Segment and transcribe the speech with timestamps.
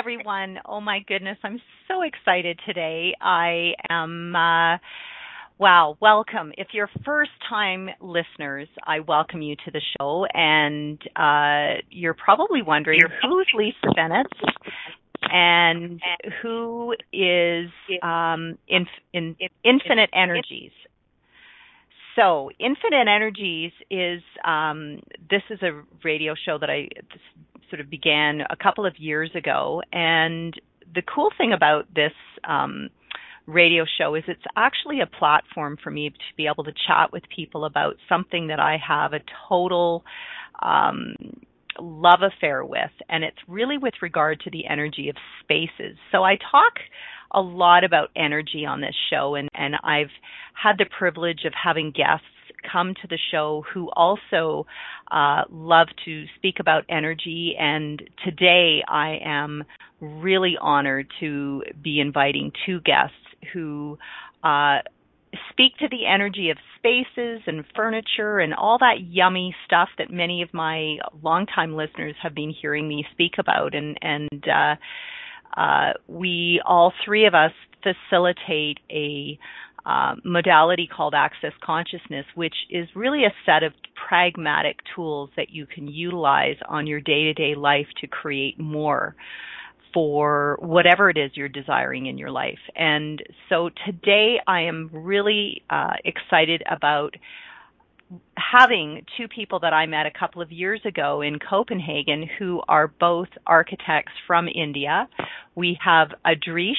[0.00, 0.56] Everyone.
[0.64, 3.12] Oh my goodness, I'm so excited today.
[3.20, 4.78] I am uh
[5.58, 6.52] wow, welcome.
[6.56, 12.62] If you're first time listeners, I welcome you to the show and uh you're probably
[12.62, 14.26] wondering who's Lisa Bennett
[15.20, 16.00] and
[16.42, 17.68] who is
[18.02, 20.72] um in, in Infinite Energies.
[22.16, 26.88] So, Infinite Energies is um, this is a radio show that I
[27.70, 29.82] sort of began a couple of years ago.
[29.92, 30.54] And
[30.94, 32.12] the cool thing about this
[32.48, 32.90] um,
[33.46, 37.22] radio show is it's actually a platform for me to be able to chat with
[37.34, 40.04] people about something that I have a total
[40.62, 41.14] um,
[41.78, 45.96] love affair with, and it's really with regard to the energy of spaces.
[46.12, 46.74] So I talk
[47.32, 50.10] a lot about energy on this show, and, and I've
[50.52, 52.26] had the privilege of having guests
[52.70, 54.66] come to the show who also
[55.10, 57.54] uh, love to speak about energy.
[57.58, 59.64] And today I am
[60.00, 63.14] really honored to be inviting two guests
[63.52, 63.98] who
[64.42, 64.78] uh,
[65.50, 70.42] speak to the energy of spaces and furniture and all that yummy stuff that many
[70.42, 73.74] of my longtime listeners have been hearing me speak about.
[73.74, 79.38] And, and uh, uh, we all three of us facilitate a
[79.86, 83.72] uh, modality called access consciousness, which is really a set of
[84.08, 89.14] pragmatic tools that you can utilize on your day to day life to create more
[89.92, 92.58] for whatever it is you're desiring in your life.
[92.76, 97.16] And so today I am really uh, excited about
[98.36, 102.88] having two people that I met a couple of years ago in Copenhagen who are
[102.88, 105.08] both architects from India.
[105.54, 106.76] We have Adrish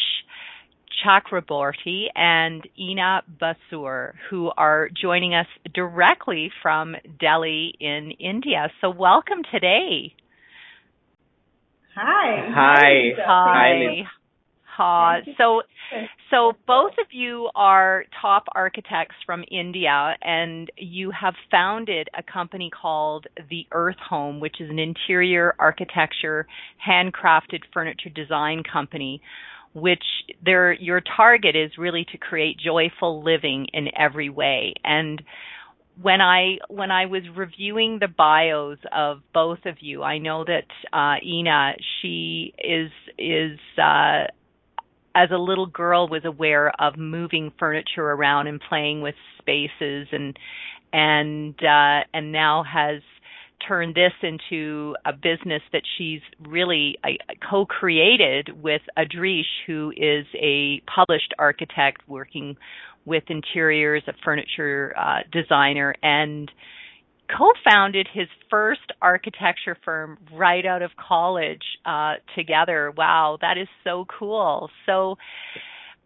[1.05, 8.71] Chakraborty and Ina Basur, who are joining us directly from Delhi in India.
[8.81, 10.13] So, welcome today.
[11.95, 12.49] Hi.
[12.53, 13.11] Hi.
[13.25, 14.03] Hi.
[14.77, 15.19] Hi.
[15.37, 15.61] So,
[16.29, 22.69] so both of you are top architects from India, and you have founded a company
[22.69, 26.47] called the Earth Home, which is an interior architecture,
[26.87, 29.21] handcrafted furniture design company
[29.73, 30.03] which
[30.43, 34.73] their your target is really to create joyful living in every way.
[34.83, 35.21] And
[36.01, 40.65] when I when I was reviewing the bios of both of you, I know that
[40.93, 44.25] uh, Ina she is is uh,
[45.13, 50.37] as a little girl was aware of moving furniture around and playing with spaces and
[50.93, 53.01] and uh, and now has
[53.67, 56.97] turned this into a business that she's really
[57.49, 62.57] co-created with Adrish, who is a published architect working
[63.05, 66.51] with interiors, a furniture uh, designer, and
[67.37, 72.91] co-founded his first architecture firm right out of college uh, together.
[72.95, 74.69] Wow, that is so cool.
[74.85, 75.17] So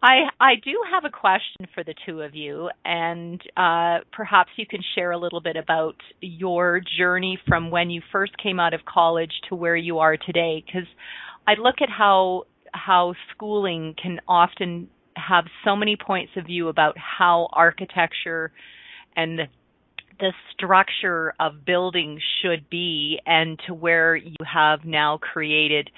[0.02, 4.66] I I do have a question for the two of you, and uh, perhaps you
[4.66, 8.84] can share a little bit about your journey from when you first came out of
[8.84, 10.62] college to where you are today.
[10.64, 10.88] Because
[11.46, 16.94] I look at how how schooling can often have so many points of view about
[16.98, 18.52] how architecture
[19.16, 19.44] and the,
[20.20, 25.88] the structure of buildings should be, and to where you have now created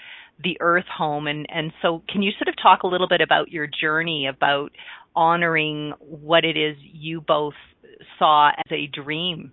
[0.43, 3.51] the Earth Home, and and so can you sort of talk a little bit about
[3.51, 4.73] your journey about
[5.15, 7.55] honoring what it is you both
[8.19, 9.53] saw as a dream?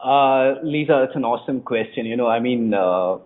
[0.00, 2.04] Uh, Lisa, it's an awesome question.
[2.06, 3.16] You know, I mean, uh,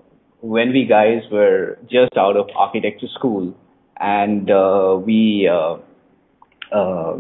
[0.41, 3.55] when we guys were just out of architecture school,
[3.99, 5.79] and uh, we, uh,
[6.75, 7.17] uh,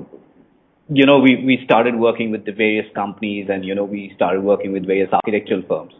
[0.88, 4.43] you know, we we started working with the various companies, and you know, we started
[4.43, 5.93] working with various architectural firms.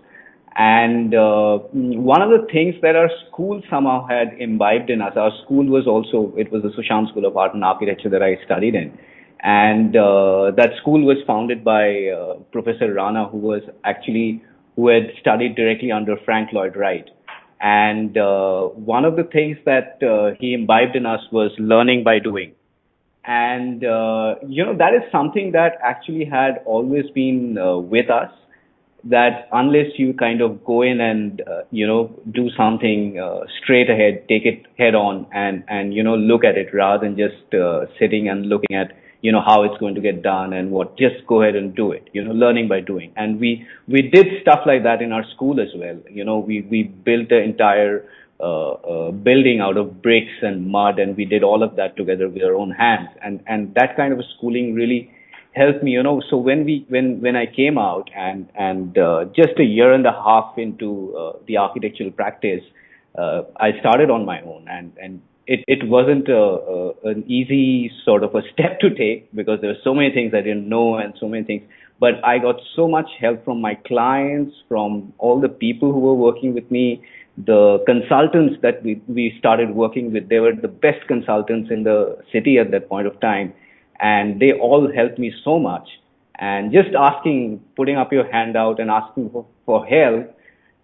[0.57, 5.31] And uh, one of the things that our school somehow had imbibed in us, our
[5.45, 8.75] school was also, it was the Sushant School of Art and Architecture that I studied
[8.75, 8.97] in.
[9.41, 14.43] And uh, that school was founded by uh, Professor Rana, who was actually,
[14.75, 17.09] who had studied directly under Frank Lloyd Wright.
[17.61, 22.19] And uh, one of the things that uh, he imbibed in us was learning by
[22.19, 22.53] doing.
[23.25, 27.57] And, uh, you know, that is something that actually had always been
[27.91, 28.31] with us
[29.05, 33.89] that unless you kind of go in and uh, you know do something uh, straight
[33.89, 37.55] ahead, take it head on, and and you know look at it rather than just
[37.55, 40.97] uh, sitting and looking at you know how it's going to get done and what
[40.99, 43.13] just go ahead and do it you know learning by doing.
[43.17, 45.99] And we we did stuff like that in our school as well.
[46.11, 48.05] You know we we built the entire
[48.41, 52.29] uh, uh, building out of bricks and mud and we did all of that together
[52.29, 53.09] with our own hands.
[53.23, 55.13] And and that kind of schooling really
[55.61, 59.25] helped me you know so when we when when i came out and and uh,
[59.41, 60.91] just a year and a half into
[61.23, 62.63] uh, the architectural practice
[63.23, 67.91] uh, i started on my own and and it, it wasn't a, a, an easy
[68.05, 70.97] sort of a step to take because there were so many things I didn't know
[70.97, 71.63] and so many things.
[71.99, 76.15] But I got so much help from my clients, from all the people who were
[76.15, 77.03] working with me,
[77.37, 80.29] the consultants that we, we started working with.
[80.29, 83.53] They were the best consultants in the city at that point of time.
[84.01, 85.89] And they all helped me so much.
[86.39, 90.39] And just asking, putting up your hand out and asking for, for help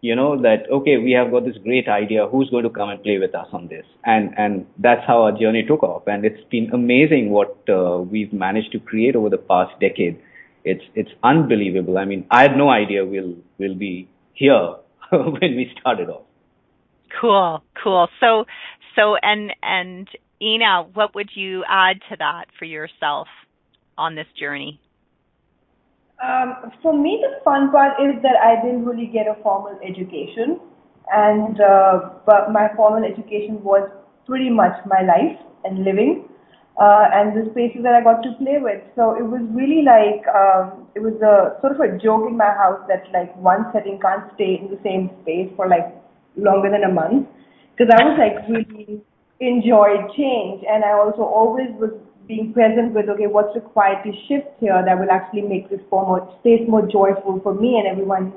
[0.04, 3.02] you know that okay we have got this great idea who's going to come and
[3.02, 3.86] play with us on this?
[4.04, 6.02] And and that's how our journey took off.
[6.06, 10.20] And it's been amazing what uh, we've managed to create over the past decade.
[10.62, 11.96] It's it's unbelievable.
[11.96, 14.74] I mean i had no idea we'll we'll be here
[15.10, 16.26] when we started off.
[17.18, 17.64] Cool.
[17.82, 18.06] Cool.
[18.20, 18.44] So
[18.96, 20.06] so and and
[20.40, 23.28] ina what would you add to that for yourself
[23.96, 24.80] on this journey?
[26.22, 30.60] Um, for me, the fun part is that I didn't really get a formal education,
[31.12, 33.88] and uh, but my formal education was
[34.26, 36.28] pretty much my life and living,
[36.80, 38.80] uh, and the spaces that I got to play with.
[38.96, 42.50] So it was really like um, it was a sort of a joke in my
[42.56, 45.92] house that like one setting can't stay in the same space for like
[46.36, 47.28] longer than a month.
[47.76, 49.02] Because I was like really
[49.46, 51.90] enjoyed change, and I also always was
[52.26, 56.24] being present with, okay, what's required to shift here that will actually make this more,
[56.40, 58.32] space more joyful for me and everyone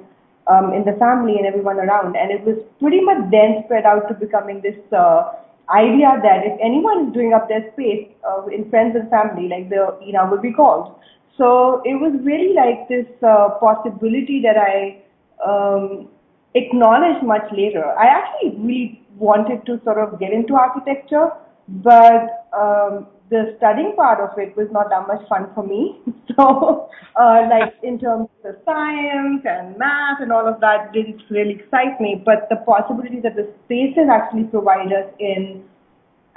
[0.47, 2.15] um, in the family and everyone around.
[2.15, 5.31] And it was pretty much then spread out to becoming this uh,
[5.69, 9.69] idea that if anyone is doing up their space uh, in friends and family, like
[9.69, 10.95] the Ina would be called.
[11.37, 15.03] So it was really like this uh, possibility that I
[15.45, 16.09] um,
[16.55, 17.85] acknowledged much later.
[17.85, 21.31] I actually really wanted to sort of get into architecture,
[21.67, 25.99] but um, the studying part of it was not that much fun for me.
[26.37, 26.87] So,
[27.19, 31.99] uh, like in terms of science and math and all of that didn't really excite
[31.99, 32.21] me.
[32.23, 35.63] But the possibilities that the spaces actually provide us in,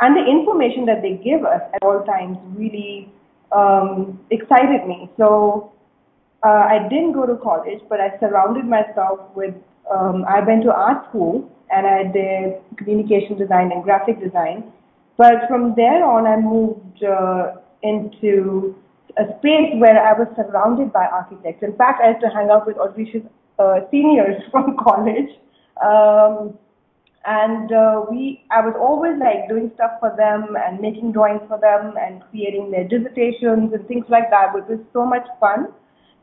[0.00, 3.12] and the information that they give us at all times really
[3.52, 5.10] um, excited me.
[5.18, 5.72] So,
[6.42, 9.54] uh, I didn't go to college, but I surrounded myself with.
[9.92, 14.72] Um, I went to art school and I did communication design and graphic design
[15.20, 18.74] but from there on, I moved uh, into
[19.18, 21.62] a space where I was surrounded by architects.
[21.62, 23.28] In fact, I used to hang out with Adrish's
[23.58, 25.28] uh, seniors from college.
[25.84, 26.56] Um,
[27.26, 31.60] and uh, we, I was always like doing stuff for them and making drawings for
[31.60, 35.68] them and creating their dissertations and things like that, which was so much fun.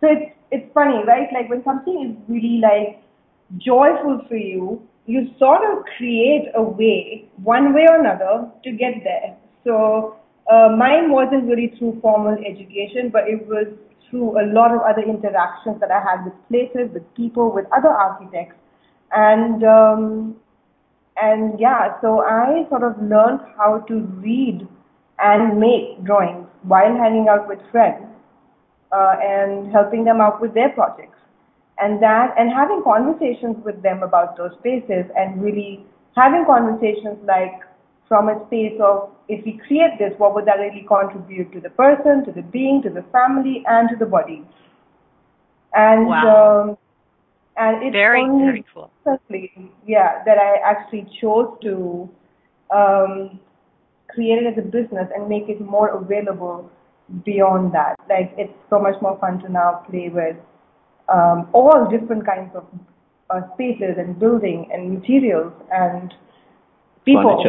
[0.02, 1.30] So it's it's funny, right?
[1.32, 3.04] Like when something is really like
[3.60, 8.94] joyful for you, you sort of create a way, one way or another, to get
[9.04, 9.36] there.
[9.64, 10.18] So
[10.52, 13.68] uh, mine wasn't really through formal education, but it was
[14.10, 17.90] through a lot of other interactions that I had with places, with people, with other
[17.90, 18.56] architects,
[19.12, 20.36] and um,
[21.22, 24.68] and yeah, so I sort of learned how to read
[25.20, 28.06] and make drawings while hanging out with friends
[28.92, 31.18] uh, and helping them out with their projects
[31.80, 35.84] and that and having conversations with them about those spaces and really
[36.16, 37.62] having conversations like
[38.08, 41.70] from a space of if we create this what would that really contribute to the
[41.72, 44.44] person to the being to the family and to the body?
[45.74, 46.70] And wow.
[46.70, 46.78] um,
[47.58, 48.92] and it's very only very cool
[49.86, 52.10] yeah that i actually chose to
[52.74, 53.40] um,
[54.10, 56.70] create it as a business and make it more available
[57.26, 57.96] beyond that.
[58.10, 60.36] Like it's so much more fun to now play with
[61.14, 62.66] um, all different kinds of
[63.30, 66.14] uh, spaces and building and materials and
[67.06, 67.44] people.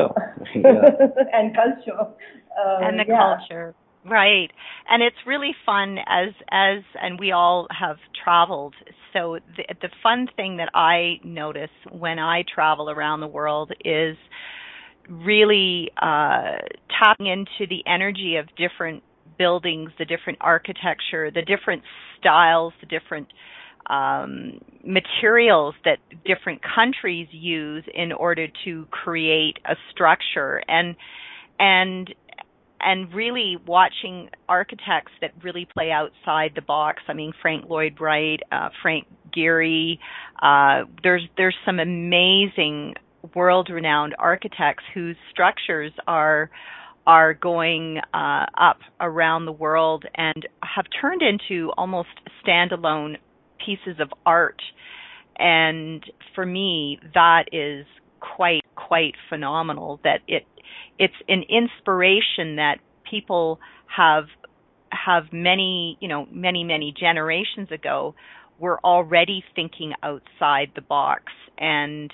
[0.55, 2.01] And culture.
[2.01, 3.37] Uh, and the yeah.
[3.39, 3.75] culture.
[4.05, 4.51] Right.
[4.89, 8.75] And it's really fun as as and we all have traveled.
[9.13, 14.17] So the, the fun thing that i notice when i travel around the world is
[15.09, 16.59] really uh
[16.99, 19.03] tapping into the energy of different
[19.39, 21.83] buildings, the different architecture, the different
[22.19, 23.29] styles, the different
[23.89, 30.95] um, materials that different countries use in order to create a structure and
[31.59, 32.15] and
[32.81, 37.03] and really watching architects that really play outside the box.
[37.09, 39.07] I mean, Frank Lloyd Wright, uh, Frank
[39.37, 39.99] Gehry.
[40.41, 42.95] Uh, there's there's some amazing
[43.35, 46.51] world-renowned architects whose structures are
[47.09, 52.11] are going uh, up around the world and have turned into almost
[52.47, 53.17] standalone
[53.65, 54.61] pieces of art.
[55.39, 57.87] And for me, that is
[58.21, 60.01] quite quite phenomenal.
[60.05, 60.45] That it
[60.99, 62.77] it's an inspiration that
[63.09, 64.25] people have
[64.93, 68.15] have many you know many many generations ago
[68.59, 71.25] were already thinking outside the box
[71.57, 72.13] and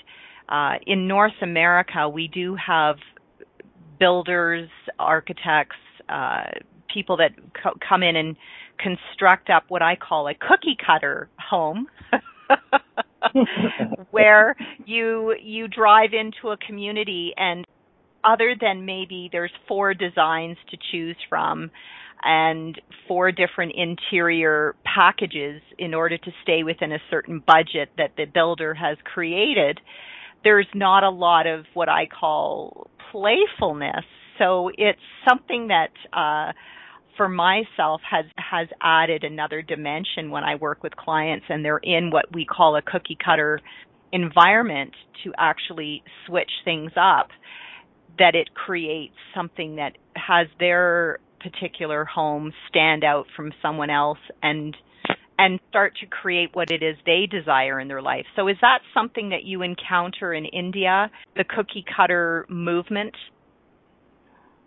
[0.49, 2.97] uh, in North America we do have
[3.99, 5.77] builders architects
[6.09, 6.45] uh,
[6.93, 7.31] people that
[7.63, 8.37] co- come in and
[8.79, 11.87] construct up what I call a cookie cutter home
[14.11, 17.65] where you you drive into a community and
[18.25, 21.71] other than maybe there's four designs to choose from
[22.25, 28.25] and four different interior packages in order to stay within a certain budget that the
[28.25, 29.79] builder has created,
[30.43, 34.05] there's not a lot of what I call playfulness.
[34.39, 36.53] So it's something that uh,
[37.17, 42.11] for myself has has added another dimension when I work with clients and they're in
[42.11, 43.61] what we call a cookie cutter
[44.13, 44.93] environment
[45.23, 47.29] to actually switch things up
[48.19, 54.77] that it creates something that has their particular home stand out from someone else and
[55.39, 58.27] and start to create what it is they desire in their life.
[58.37, 63.15] So is that something that you encounter in India, the cookie cutter movement?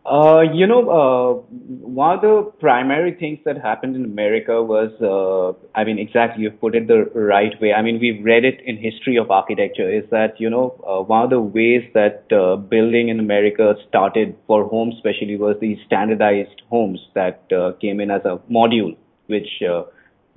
[0.10, 5.52] Uh, you know, uh, one of the primary things that happened in America was, uh,
[5.78, 7.74] I mean, exactly, you put it the right way.
[7.74, 11.26] I mean, we've read it in history of architecture is that, you know, uh, one
[11.26, 16.62] of the ways that uh, building in America started for homes especially was these standardized
[16.70, 18.96] homes that uh, came in as a module,
[19.26, 19.84] which uh,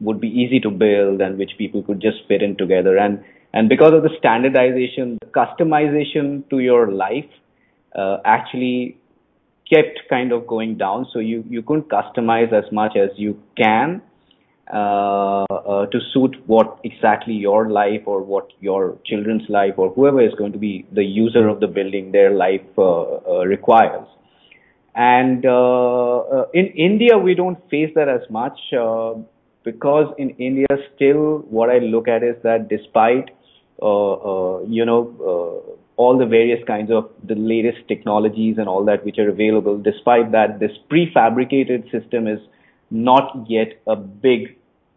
[0.01, 2.97] would be easy to build and which people could just fit in together.
[2.97, 7.29] And, and because of the standardization, the customization to your life
[7.95, 8.97] uh, actually
[9.73, 11.07] kept kind of going down.
[11.13, 14.03] So you, you couldn't customize as much as you can
[14.73, 20.21] uh, uh, to suit what exactly your life or what your children's life or whoever
[20.21, 24.07] is going to be the user of the building, their life uh, uh requires.
[24.95, 28.59] And uh, uh, in India, we don't face that as much
[29.65, 33.31] because in India, still what I look at is that despite
[33.83, 39.19] uh, you know all the various kinds of the latest technologies and all that which
[39.19, 39.77] are available.
[39.77, 42.41] Despite that, this prefabricated system is
[42.91, 44.57] not yet a big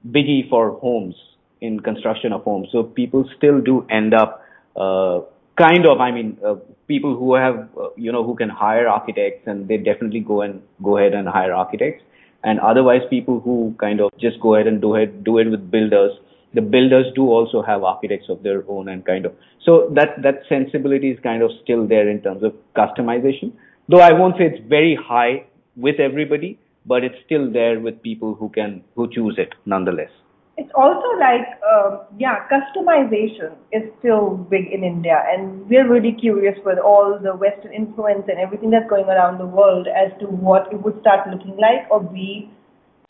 [0.09, 1.15] biggie for homes
[1.59, 2.69] in construction of homes.
[2.71, 4.45] So people still do end up
[4.77, 5.19] uh,
[5.57, 6.55] kind of, I mean, uh,
[6.87, 10.61] people who have, uh, you know, who can hire architects and they definitely go and
[10.81, 12.03] go ahead and hire architects.
[12.43, 15.71] And otherwise people who kind of just go ahead and do it, do it with
[15.71, 16.11] builders.
[16.53, 19.33] The builders do also have architects of their own and kind of
[19.65, 23.53] so that that sensibility is kind of still there in terms of customization.
[23.89, 25.45] Though i won't say it's very high
[25.75, 30.11] with everybody but it's still there with people who can who choose it nonetheless
[30.55, 36.57] it's also like um, yeah customization is still big in india and we're really curious
[36.63, 40.71] with all the western influence and everything that's going around the world as to what
[40.71, 42.49] it would start looking like or be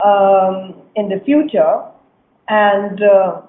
[0.02, 1.82] um, in the future.
[2.48, 3.42] And uh,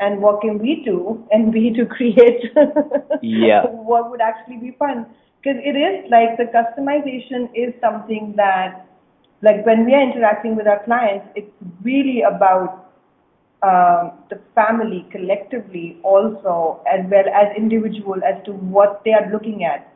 [0.00, 2.52] and what can we do and we to create?
[3.22, 3.64] Yeah.
[3.66, 5.06] What would actually be fun?
[5.42, 8.86] Because it is like the customization is something that
[9.42, 11.50] like when we are interacting with our clients it's
[11.82, 12.87] really about
[13.62, 19.64] um, the family collectively also as well as individual as to what they are looking
[19.64, 19.92] at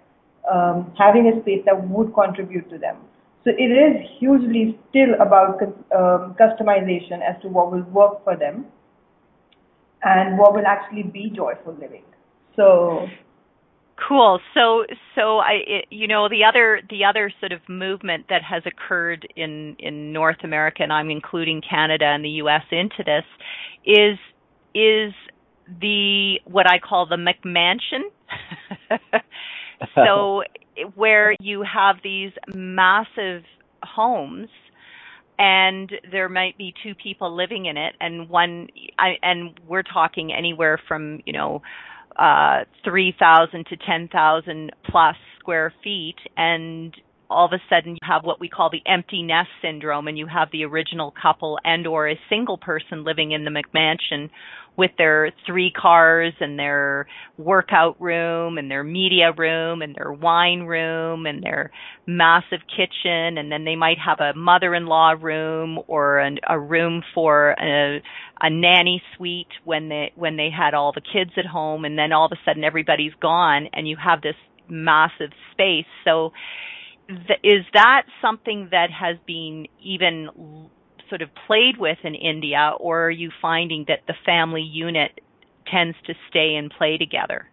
[0.52, 2.96] um, having a space that would contribute to them
[3.44, 8.66] so it is hugely still about um, customization as to what will work for them
[10.04, 12.04] and what will actually be joyful living.
[12.54, 13.08] So
[13.96, 14.40] cool.
[14.54, 14.84] So
[15.14, 19.26] so i it, you know the other the other sort of movement that has occurred
[19.36, 23.24] in in north america and i'm including canada and the us into this
[23.84, 24.18] is
[24.74, 25.12] is
[25.80, 28.02] the what i call the mcmansion.
[29.94, 30.44] So
[30.94, 33.42] where you have these massive
[33.82, 34.48] homes
[35.38, 38.68] and there might be two people living in it and one
[38.98, 41.62] I, and we're talking anywhere from you know
[42.16, 46.94] uh 3000 to 10,000 plus square feet and
[47.32, 50.26] all of a sudden you have what we call the empty nest syndrome and you
[50.26, 54.30] have the original couple and or a single person living in the McMansion
[54.76, 60.60] with their three cars and their workout room and their media room and their wine
[60.60, 61.70] room and their
[62.06, 63.36] massive kitchen.
[63.36, 68.02] And then they might have a mother-in-law room or an, a room for a,
[68.40, 71.84] a nanny suite when they when they had all the kids at home.
[71.84, 74.36] And then all of a sudden everybody's gone and you have this
[74.68, 75.86] massive space.
[76.04, 76.32] So
[77.42, 80.28] is that something that has been even
[81.08, 85.20] sort of played with in India, or are you finding that the family unit
[85.70, 87.46] tends to stay and play together?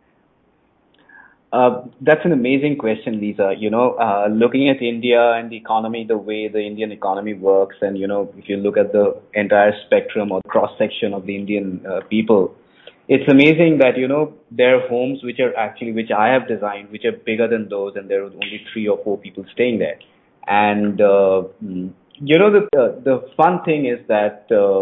[1.51, 3.53] Uh, that's an amazing question, Lisa.
[3.57, 7.75] You know, uh, looking at India and the economy, the way the Indian economy works,
[7.81, 11.35] and you know, if you look at the entire spectrum or cross section of the
[11.35, 12.55] Indian uh, people,
[13.09, 16.91] it's amazing that you know there are homes which are actually which I have designed,
[16.91, 19.97] which are bigger than those, and there are only three or four people staying there.
[20.47, 24.81] And uh, you know the uh, the fun thing is that uh,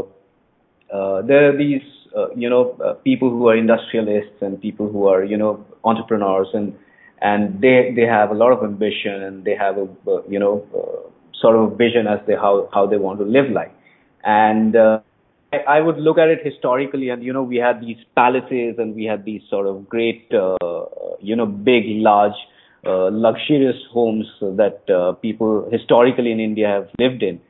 [0.93, 1.81] uh, there are these
[2.17, 6.49] uh, you know uh, people who are industrialists and people who are you know entrepreneurs
[6.53, 6.75] and
[7.21, 9.87] and they they have a lot of ambition and they have a
[10.27, 10.67] you know
[11.33, 13.71] sort of a vision as they how how they want to live life
[14.25, 14.75] and
[15.53, 18.95] I, I would look at it historically and you know we had these palaces and
[18.95, 20.57] we had these sort of great uh,
[21.19, 22.35] you know big large
[22.85, 27.41] uh, luxurious homes that uh, people historically in India have lived in.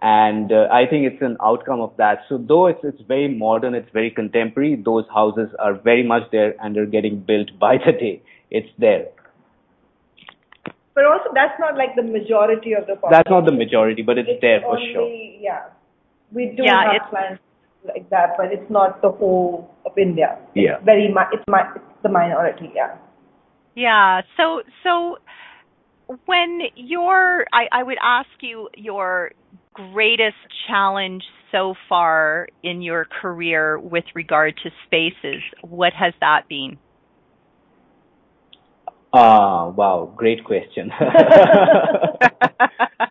[0.00, 2.20] And uh, I think it's an outcome of that.
[2.28, 4.76] So though it's it's very modern, it's very contemporary.
[4.76, 8.22] Those houses are very much there and they're getting built by the day.
[8.50, 9.08] It's there.
[10.94, 13.10] But also, that's not like the majority of the population.
[13.10, 15.08] That's not the majority, but it's, it's there for only, sure.
[15.40, 15.66] Yeah,
[16.32, 17.38] we do yeah, have plans
[17.86, 20.38] like that, but it's not the whole of India.
[20.54, 20.76] Yeah.
[20.76, 22.70] It's very mi- it's, mi- it's the minority.
[22.74, 22.96] Yeah.
[23.74, 24.22] Yeah.
[24.36, 25.16] So so
[26.26, 29.32] when you're I, I would ask you your
[29.74, 36.78] greatest challenge so far in your career with regard to spaces, what has that been?
[39.14, 40.92] Ah, uh, wow, great question.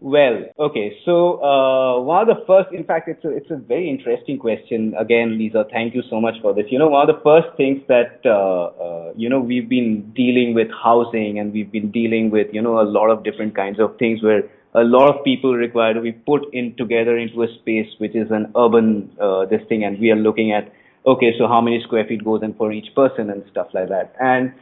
[0.00, 0.96] Well, okay.
[1.04, 4.94] So uh, one of the first, in fact, it's a it's a very interesting question.
[4.96, 6.66] Again, Lisa, thank you so much for this.
[6.70, 10.54] You know, one of the first things that uh, uh, you know we've been dealing
[10.54, 13.98] with housing, and we've been dealing with you know a lot of different kinds of
[13.98, 17.88] things where a lot of people require to be put in together into a space
[17.98, 20.72] which is an urban uh, this thing, and we are looking at
[21.06, 24.14] okay, so how many square feet goes in for each person and stuff like that,
[24.20, 24.52] and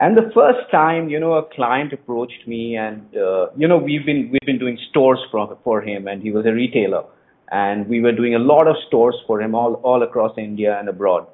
[0.00, 4.04] and the first time, you know, a client approached me, and uh, you know, we've
[4.04, 7.04] been we've been doing stores for for him, and he was a retailer,
[7.52, 10.88] and we were doing a lot of stores for him all all across India and
[10.88, 11.26] abroad.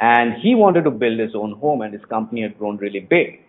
[0.00, 3.40] And he wanted to build his own home, and his company had grown really big.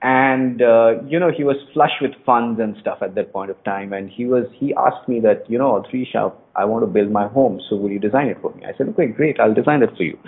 [0.00, 3.62] And uh, you know, he was flush with funds and stuff at that point of
[3.62, 7.12] time, and he was he asked me that, you know, Trisha, I want to build
[7.12, 8.64] my home, so will you design it for me?
[8.64, 10.18] I said, okay, great, I'll design it for you.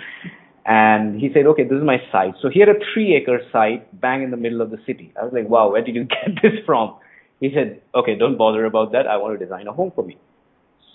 [0.65, 2.33] And he said, okay, this is my site.
[2.41, 5.13] So he had a three acre site bang in the middle of the city.
[5.19, 6.97] I was like, wow, where did you get this from?
[7.39, 9.05] He said, okay, don't bother about that.
[9.07, 10.17] I want to design a home for me.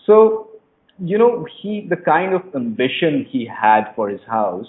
[0.07, 0.49] So,
[0.99, 4.67] you know, he, the kind of ambition he had for his house,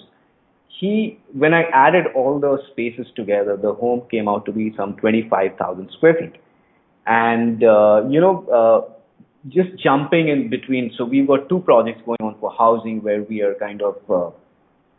[0.68, 4.94] he, when I added all those spaces together, the home came out to be some
[4.96, 6.40] 25,000 square feet.
[7.06, 8.92] And, uh, you know, uh,
[9.48, 10.92] just jumping in between.
[10.96, 14.30] So we've got two projects going on for housing where we are kind of, uh,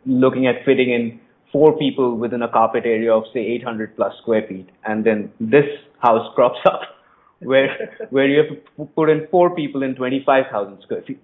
[0.06, 1.20] looking at fitting in
[1.52, 5.66] four people within a carpet area of say 800 plus square feet, and then this
[6.00, 6.80] house crops up
[7.40, 11.22] where where you have to put in four people in 25,000 square feet.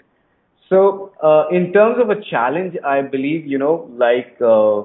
[0.68, 4.82] So uh, in terms of a challenge, I believe you know like uh,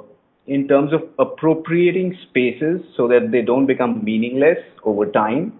[0.47, 5.53] in terms of appropriating spaces so that they don't become meaningless over time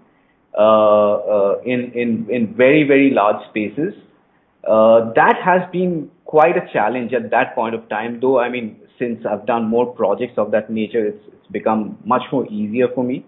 [0.58, 3.93] uh, uh in in in very very large spaces.
[4.67, 8.76] Uh, that has been quite a challenge at that point of time, though, I mean,
[9.00, 13.06] since I've done more projects of that nature, it's, it's become much more easier for
[13.06, 13.26] me.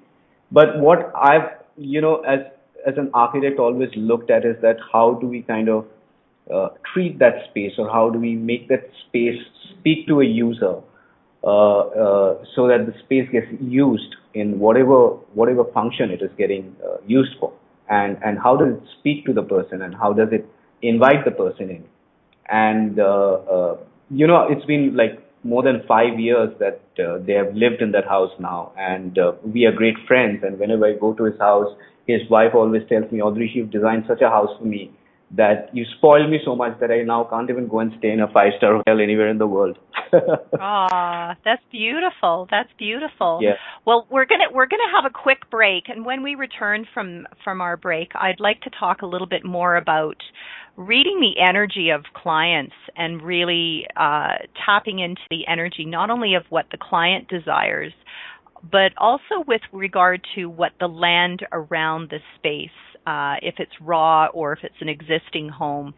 [0.52, 2.40] But what I've, you know, as,
[2.86, 5.86] as an architect always looked at is that how do we kind of
[6.54, 9.40] uh, treat that space or how do we make that space
[9.72, 10.76] speak to a user
[11.46, 16.76] uh, uh, so that the space gets used in whatever whatever function it is getting
[16.86, 17.52] uh, used for
[17.90, 20.46] and and how does it speak to the person and how does it
[20.82, 21.84] invite the person in
[22.50, 23.78] and uh, uh,
[24.10, 27.92] you know it's been like more than five years that uh, they have lived in
[27.92, 30.44] that house now, and uh, we are great friends.
[30.44, 31.74] And whenever I go to his house,
[32.08, 34.92] his wife always tells me, "Audrey, you've designed such a house for me
[35.32, 38.22] that you spoiled me so much that I now can't even go and stay in
[38.22, 39.78] a five star hotel anywhere in the world.
[40.60, 42.48] Ah, that's beautiful.
[42.50, 43.40] That's beautiful.
[43.42, 43.56] Yeah.
[43.86, 47.60] Well, we're gonna we're gonna have a quick break, and when we return from from
[47.60, 50.16] our break, I'd like to talk a little bit more about
[50.78, 54.36] reading the energy of clients and really uh,
[54.66, 57.94] tapping into the energy not only of what the client desires,
[58.72, 62.70] but also with regard to what the land around the space
[63.08, 65.94] uh, if it's raw or if it's an existing home.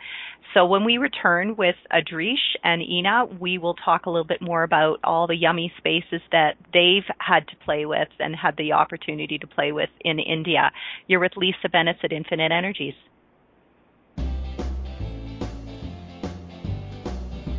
[0.53, 4.63] So when we return with Adrish and Ina, we will talk a little bit more
[4.63, 9.39] about all the yummy spaces that they've had to play with and had the opportunity
[9.39, 10.71] to play with in India.
[11.07, 12.95] You're with Lisa Bennett at Infinite Energies.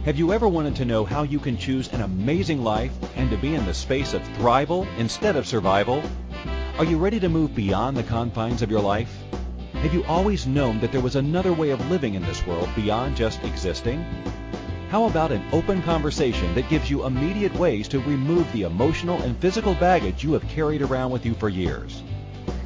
[0.04, 3.36] Have you ever wanted to know how you can choose an amazing life and to
[3.36, 6.02] be in the space of thrival instead of survival?
[6.78, 9.14] Are you ready to move beyond the confines of your life?
[9.74, 13.16] Have you always known that there was another way of living in this world beyond
[13.16, 14.04] just existing?
[14.90, 19.36] How about an open conversation that gives you immediate ways to remove the emotional and
[19.38, 22.02] physical baggage you have carried around with you for years?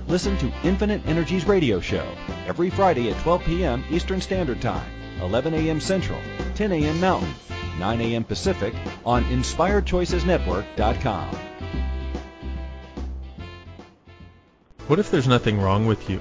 [0.08, 2.06] Listen to Infinite Energies radio show
[2.46, 3.84] every Friday at 12 p.m.
[3.90, 4.90] Eastern Standard Time,
[5.20, 5.80] 11 a.m.
[5.80, 6.18] Central,
[6.54, 7.00] 10 a.m.
[7.00, 7.32] Mountain,
[7.78, 8.24] 9 a.m.
[8.24, 11.36] Pacific on InspiredChoicesNetwork.com.
[14.86, 16.20] What if there's nothing wrong with you?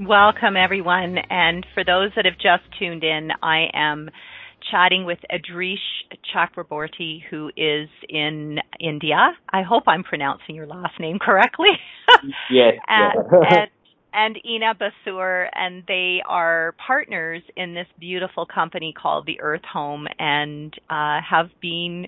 [0.00, 1.16] Welcome, everyone.
[1.28, 4.08] And for those that have just tuned in, I am
[4.70, 5.74] chatting with Adrish
[6.32, 9.32] Chakraborty, who is in India.
[9.52, 11.70] I hope I'm pronouncing your last name correctly.
[12.50, 12.74] yes.
[12.86, 13.70] and, and,
[14.12, 20.06] and Ina Basur, and they are partners in this beautiful company called the Earth Home,
[20.18, 22.06] and uh, have been.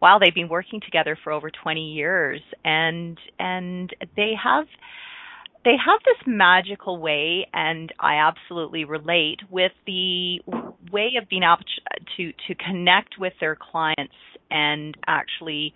[0.00, 4.66] Wow, they've been working together for over 20 years, and and they have
[5.64, 10.40] they have this magical way, and I absolutely relate with the
[10.92, 11.64] way of being able
[12.16, 14.14] to to connect with their clients
[14.50, 15.74] and actually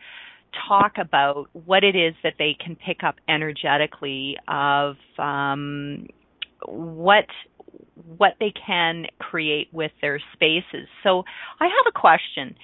[0.69, 6.07] talk about what it is that they can pick up energetically of um,
[6.67, 7.27] what
[8.17, 10.89] what they can create with their spaces.
[11.03, 11.25] So
[11.61, 12.57] I have a question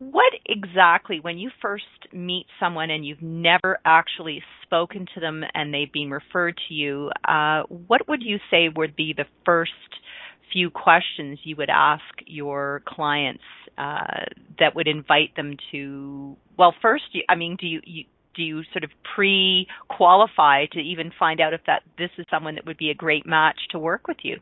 [0.00, 5.74] what exactly when you first meet someone and you've never actually spoken to them and
[5.74, 9.72] they've been referred to you uh, what would you say would be the first
[10.52, 13.42] few questions you would ask your clients
[13.76, 14.24] uh,
[14.58, 18.84] that would invite them to well first i mean do you, you do you sort
[18.84, 22.94] of pre-qualify to even find out if that this is someone that would be a
[22.94, 24.38] great match to work with you?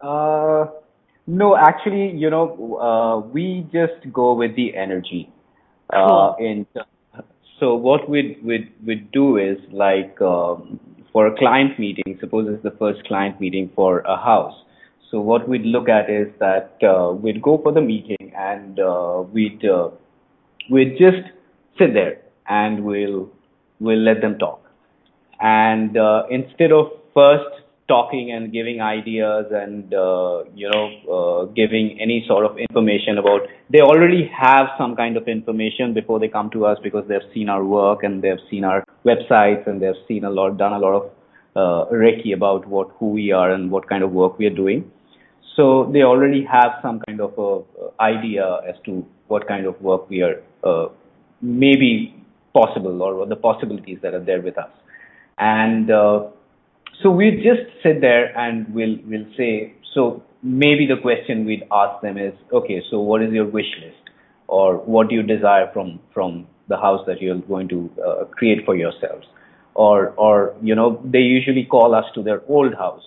[0.00, 0.66] Uh
[1.26, 5.30] no, actually, you know, uh, we just go with the energy.
[5.92, 6.36] Cool.
[6.38, 6.66] Uh, and
[7.58, 10.78] so what we'd, we'd, we'd do is like, um,
[11.12, 14.54] for a client meeting, suppose it's the first client meeting for a house.
[15.10, 19.22] So what we'd look at is that, uh, we'd go for the meeting and, uh,
[19.32, 19.90] we'd, uh,
[20.70, 21.22] we'd just
[21.78, 23.30] sit there and we'll,
[23.80, 24.60] we'll let them talk.
[25.40, 31.98] And, uh, instead of first talking and giving ideas and uh, you know uh, giving
[32.00, 36.50] any sort of information about they already have some kind of information before they come
[36.50, 40.24] to us because they've seen our work and they've seen our websites and they've seen
[40.24, 41.10] a lot done a lot of
[41.56, 44.90] uh, about what who we are and what kind of work we are doing
[45.56, 50.10] So they already have some kind of a idea as to what kind of work
[50.10, 50.88] we are uh,
[51.40, 52.14] maybe
[52.52, 54.70] possible or the possibilities that are there with us.
[55.38, 56.26] And uh,
[57.02, 62.00] so we just sit there and we'll we'll say so maybe the question we'd ask
[62.02, 63.96] them is okay so what is your wish list?
[64.46, 68.64] Or what do you desire from from the house that you're going to uh, create
[68.64, 69.26] for yourselves?
[69.74, 73.02] Or or you know they usually call us to their old house.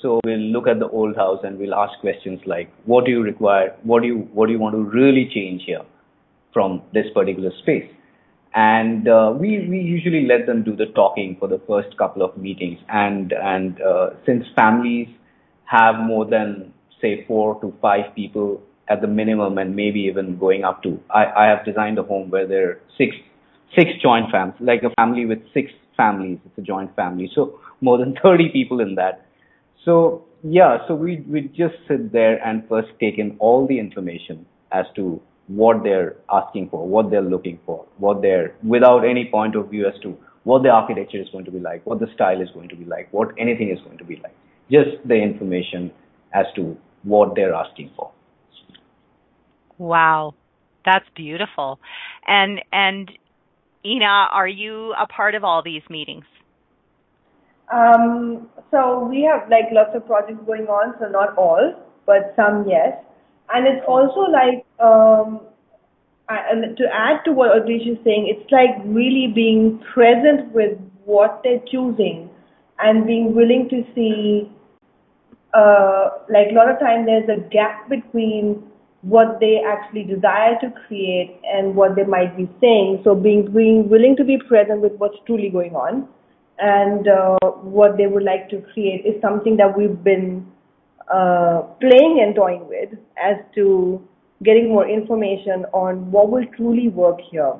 [0.00, 3.22] So we'll look at the old house and we'll ask questions like what do you
[3.22, 3.76] require?
[3.82, 5.82] What do you what do you want to really change here
[6.52, 7.90] from this particular space
[8.54, 12.36] and uh, we we usually let them do the talking for the first couple of
[12.36, 12.78] meetings.
[12.88, 15.08] And and uh, since families
[15.64, 20.64] have more than say four to five people at the minimum and maybe even going
[20.64, 23.14] up to I, I have designed a home where there are six
[23.78, 26.38] six joint families like a family with six families.
[26.44, 27.30] It's a joint family.
[27.34, 29.26] So more than 30 people in that.
[29.84, 34.46] So yeah so we we just sit there and first take in all the information
[34.72, 39.56] as to what they're asking for, what they're looking for, what they're without any point
[39.56, 42.40] of view as to what the architecture is going to be like, what the style
[42.40, 44.34] is going to be like, what anything is going to be like.
[44.70, 45.90] Just the information
[46.32, 48.12] as to what they're asking for.
[49.78, 50.34] Wow.
[50.84, 51.80] That's beautiful.
[52.26, 53.10] And and
[53.84, 56.24] Ina, are you a part of all these meetings?
[57.72, 61.74] Um, so we have like lots of projects going on, so not all,
[62.06, 62.94] but some yes.
[63.52, 65.40] And it's also like, um,
[66.28, 71.62] to add to what Adrish is saying, it's like really being present with what they're
[71.70, 72.30] choosing
[72.78, 74.50] and being willing to see,
[75.54, 78.62] uh, like a lot of time there's a gap between
[79.02, 83.00] what they actually desire to create and what they might be saying.
[83.02, 86.06] So being, being willing to be present with what's truly going on
[86.58, 90.46] and uh, what they would like to create is something that we've been
[91.12, 92.90] uh, playing and toying with
[93.22, 94.00] as to
[94.44, 97.52] getting more information on what will truly work here.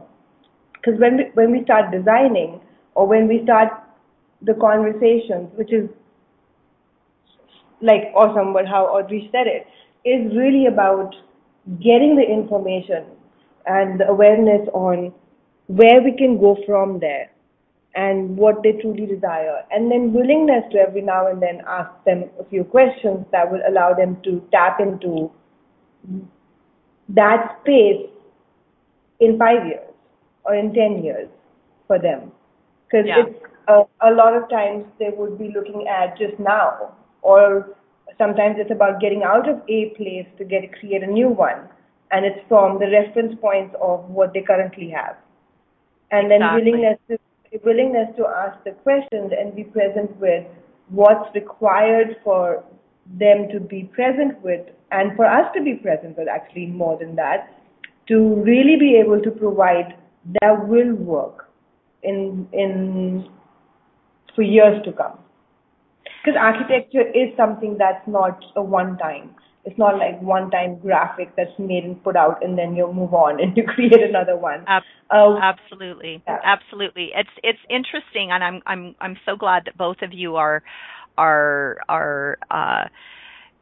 [0.74, 2.60] Because when we, when we start designing
[2.94, 3.68] or when we start
[4.42, 5.88] the conversations, which is
[7.82, 9.66] like awesome, but how Audrey said it,
[10.04, 11.14] is really about
[11.82, 13.04] getting the information
[13.66, 15.12] and the awareness on
[15.66, 17.30] where we can go from there
[17.94, 19.64] and what they truly desire.
[19.70, 23.62] And then willingness to every now and then ask them a few questions that will
[23.68, 25.30] allow them to tap into
[27.08, 28.06] that space
[29.18, 29.88] in five years
[30.44, 31.28] or in 10 years
[31.86, 32.30] for them.
[32.86, 33.24] Because yeah.
[33.26, 37.76] it's a, a lot of times they would be looking at just now or
[38.18, 41.68] sometimes it's about getting out of a place to get create a new one
[42.10, 45.16] and it's from the reference points of what they currently have
[46.10, 46.38] and exactly.
[46.38, 47.18] then willingness to
[47.64, 50.46] willingness to ask the questions and be present with
[50.88, 52.64] what's required for
[53.18, 57.16] them to be present with and for us to be present with actually more than
[57.16, 57.54] that
[58.08, 59.96] to really be able to provide
[60.40, 61.48] that will work
[62.02, 63.28] in in
[64.34, 65.18] for years to come.
[66.22, 69.34] Because architecture is something that's not a one time
[69.64, 73.12] it's not like one time graphic that's made and put out and then you move
[73.12, 74.64] on and you create another one.
[74.66, 74.80] Uh,
[75.42, 76.22] absolutely.
[76.26, 76.38] Yeah.
[76.42, 77.10] Absolutely.
[77.14, 80.62] It's it's interesting and I'm I'm I'm so glad that both of you are
[81.18, 82.84] are are uh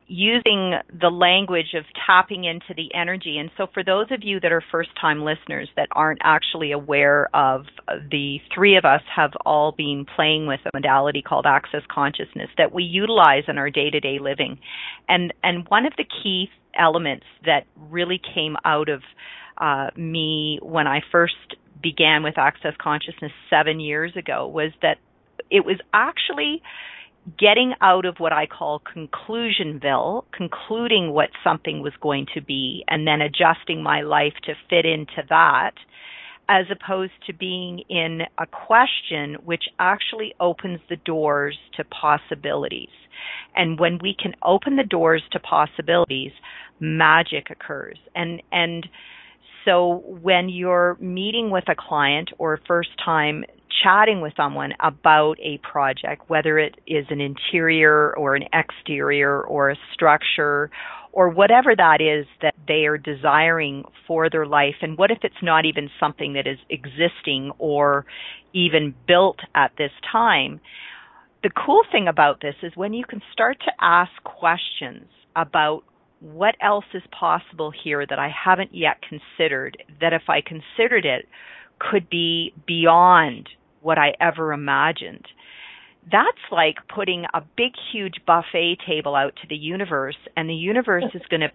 [0.08, 3.36] using the language of tapping into the energy.
[3.38, 7.28] And so, for those of you that are first time listeners that aren't actually aware
[7.34, 7.66] of
[8.10, 12.72] the three of us have all been playing with a modality called access consciousness that
[12.72, 14.58] we utilize in our day to day living.
[15.08, 19.02] And, and one of the key elements that really came out of
[19.58, 21.34] uh, me when I first
[21.82, 24.98] began with access consciousness seven years ago was that
[25.50, 26.62] it was actually
[27.38, 33.06] getting out of what I call conclusionville, concluding what something was going to be, and
[33.06, 35.72] then adjusting my life to fit into that,
[36.48, 42.88] as opposed to being in a question which actually opens the doors to possibilities.
[43.54, 46.32] And when we can open the doors to possibilities,
[46.80, 47.98] magic occurs.
[48.14, 48.86] And, and,
[49.64, 53.44] so when you're meeting with a client or first time
[53.82, 59.70] chatting with someone about a project, whether it is an interior or an exterior or
[59.70, 60.70] a structure
[61.12, 65.42] or whatever that is that they are desiring for their life, and what if it's
[65.42, 68.04] not even something that is existing or
[68.52, 70.60] even built at this time?
[71.42, 75.82] The cool thing about this is when you can start to ask questions about
[76.20, 81.26] what else is possible here that I haven't yet considered, that if I considered it,
[81.78, 83.48] could be beyond
[83.80, 85.26] what I ever imagined,
[86.10, 91.04] that's like putting a big, huge buffet table out to the universe, and the universe
[91.14, 91.50] is going to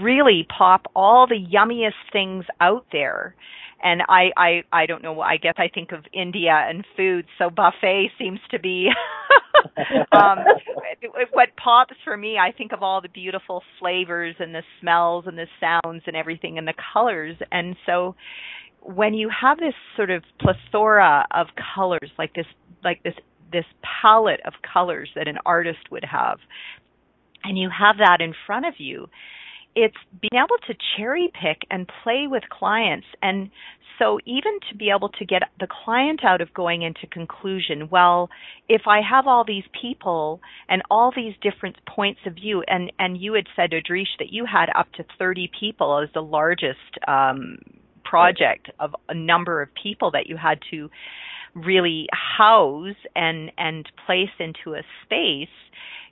[0.00, 3.34] really pop all the yummiest things out there.
[3.82, 5.22] And I, I, I don't know.
[5.22, 8.90] I guess I think of India and food, so buffet seems to be
[10.12, 10.38] um,
[11.32, 12.36] what pops for me.
[12.36, 16.58] I think of all the beautiful flavors and the smells and the sounds and everything
[16.58, 17.36] and the colors.
[17.50, 18.16] And so,
[18.82, 22.46] when you have this sort of plethora of colors, like this,
[22.82, 23.14] like this
[23.52, 23.64] this
[24.02, 26.38] palette of colors that an artist would have
[27.42, 29.08] and you have that in front of you
[29.74, 33.06] it's being able to cherry pick and play with clients.
[33.22, 33.50] And
[33.98, 38.30] so even to be able to get the client out of going into conclusion well
[38.66, 40.40] if i have all these people
[40.70, 44.46] and all these different points of view and and you had said adrish that you
[44.46, 47.58] had up to 30 people as the largest um
[48.10, 50.90] project of a number of people that you had to
[51.54, 55.48] really house and and place into a space,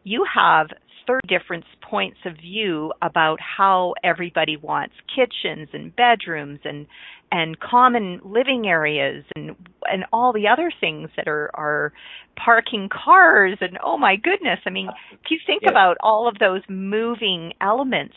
[0.04, 0.68] you have
[1.06, 6.86] 30 different points of view about how everybody wants kitchens and bedrooms and
[7.32, 11.92] and common living areas and and all the other things that are are
[12.36, 16.62] parking cars and oh my goodness i mean if you think about all of those
[16.68, 18.14] moving elements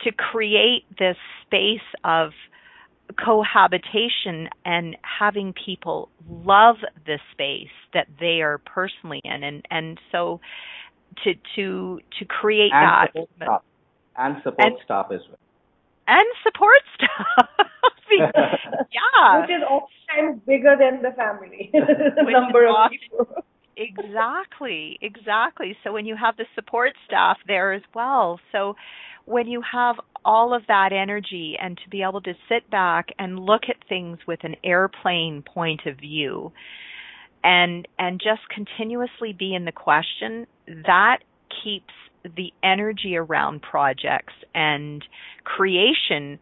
[0.00, 2.30] to create this space of
[3.22, 9.42] cohabitation and having people love the space that they are personally in.
[9.44, 10.40] And and so
[11.22, 13.62] to to to create and that support staff.
[14.16, 15.38] and support and, staff as well.
[16.06, 17.48] And support staff
[18.10, 19.40] yeah.
[19.40, 21.70] Which is oftentimes bigger than the family.
[21.72, 23.44] The number of people.
[23.76, 24.98] Exactly.
[25.02, 25.76] Exactly.
[25.82, 28.76] So when you have the support staff there as well so
[29.26, 33.38] when you have all of that energy and to be able to sit back and
[33.38, 36.52] look at things with an airplane point of view
[37.42, 40.46] and and just continuously be in the question
[40.86, 41.18] that
[41.62, 41.92] keeps
[42.36, 45.04] the energy around projects and
[45.44, 46.38] creation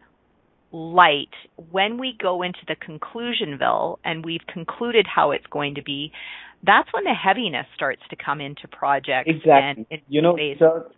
[0.71, 1.33] light.
[1.71, 6.11] When we go into the conclusionville and we've concluded how it's going to be
[6.65, 9.85] that's when the heaviness starts to come into projects exactly.
[9.91, 10.89] and you know so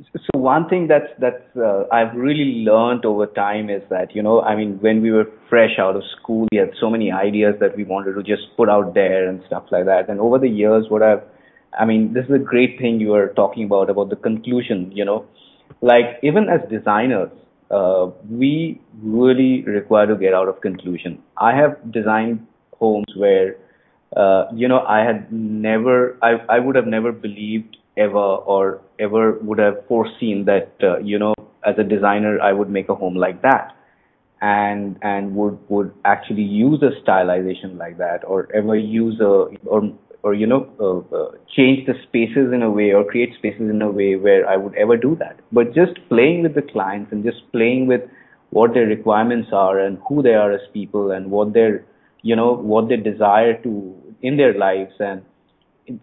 [0.00, 4.40] so one thing that's that's uh, I've really learned over time is that you know
[4.40, 7.76] I mean when we were fresh out of school we had so many ideas that
[7.76, 10.08] we wanted to just put out there and stuff like that.
[10.08, 11.22] And over the years what I've
[11.78, 15.04] I mean this is a great thing you are talking about about the conclusion you
[15.04, 15.26] know.
[15.82, 17.30] Like even as designers
[17.70, 21.22] uh, we really require to get out of conclusion.
[21.38, 22.46] I have designed
[22.78, 23.56] homes where
[24.16, 29.38] uh, you know I had never I I would have never believed ever or ever
[29.40, 31.34] would have foreseen that uh, you know
[31.66, 33.76] as a designer I would make a home like that.
[34.40, 39.82] And and would would actually use a stylization like that or ever use a or
[40.24, 43.80] or you know uh, uh, change the spaces in a way or create spaces in
[43.82, 45.38] a way where I would ever do that.
[45.52, 48.02] But just playing with the clients and just playing with
[48.50, 51.84] what their requirements are and who they are as people and what their
[52.22, 55.22] you know what they desire to in their lives and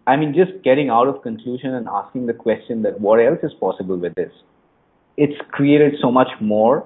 [0.05, 3.51] I mean, just getting out of conclusion and asking the question that what else is
[3.59, 4.31] possible with this?
[5.17, 6.85] It's created so much more,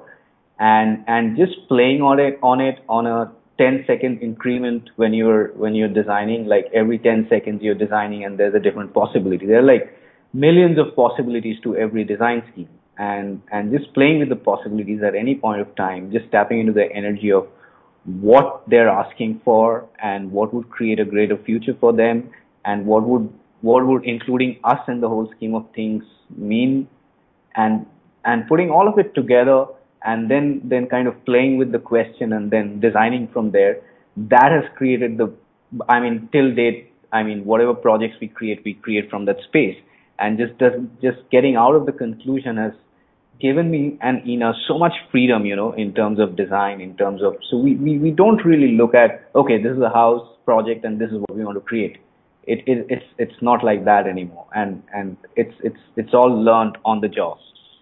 [0.60, 5.53] and and just playing on it on it on a 10 second increment when you're
[5.53, 9.45] when you're designing, like every 10 seconds you're designing, and there's a different possibility.
[9.45, 9.95] There are like
[10.34, 15.15] millions of possibilities to every design scheme, and and just playing with the possibilities at
[15.15, 17.47] any point of time, just tapping into the energy of
[18.06, 22.29] what they're asking for and what would create a greater future for them
[22.65, 26.04] and what would what would including us in the whole scheme of things
[26.36, 26.88] mean?
[27.56, 27.86] And
[28.26, 29.65] and putting all of it together
[30.04, 33.82] and then then kind of playing with the question and then designing from there
[34.15, 35.32] that has created the
[35.89, 39.78] i mean till date i mean whatever projects we create we create from that space.
[40.19, 40.54] And just
[41.02, 42.73] just getting out of the conclusion has
[43.41, 47.21] given me and Ina so much freedom, you know, in terms of design, in terms
[47.23, 50.86] of so we, we, we don't really look at okay, this is a house project
[50.86, 51.97] and this is what we want to create
[52.47, 54.47] it, it it's it's not like that anymore.
[54.56, 57.38] And and it's it's it's all learned on the job.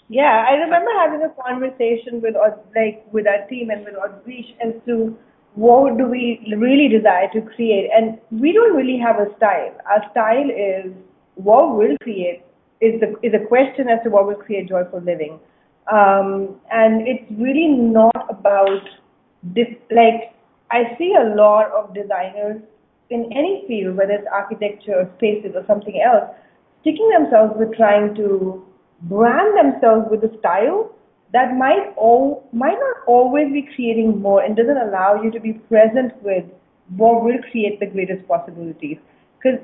[0.09, 2.35] Yeah i remember having a conversation with
[2.75, 5.17] like with our team and with Adrish as to
[5.55, 6.23] what do we
[6.57, 7.89] really desire to create.
[7.93, 9.75] And we don't really have a style.
[9.85, 10.91] Our style is
[11.35, 12.43] what will create
[12.79, 15.39] is the is a question as to what will create joyful living.
[15.91, 18.83] Um, and it's really not about
[19.43, 20.33] this like
[20.69, 22.61] i see a lot of designers
[23.11, 26.29] in any field, whether it's architecture, or spaces, or something else,
[26.81, 28.65] sticking themselves with trying to
[29.03, 30.91] brand themselves with a style
[31.33, 35.53] that might all might not always be creating more and doesn't allow you to be
[35.53, 36.43] present with
[36.97, 38.97] what will create the greatest possibilities.
[39.41, 39.59] Cause,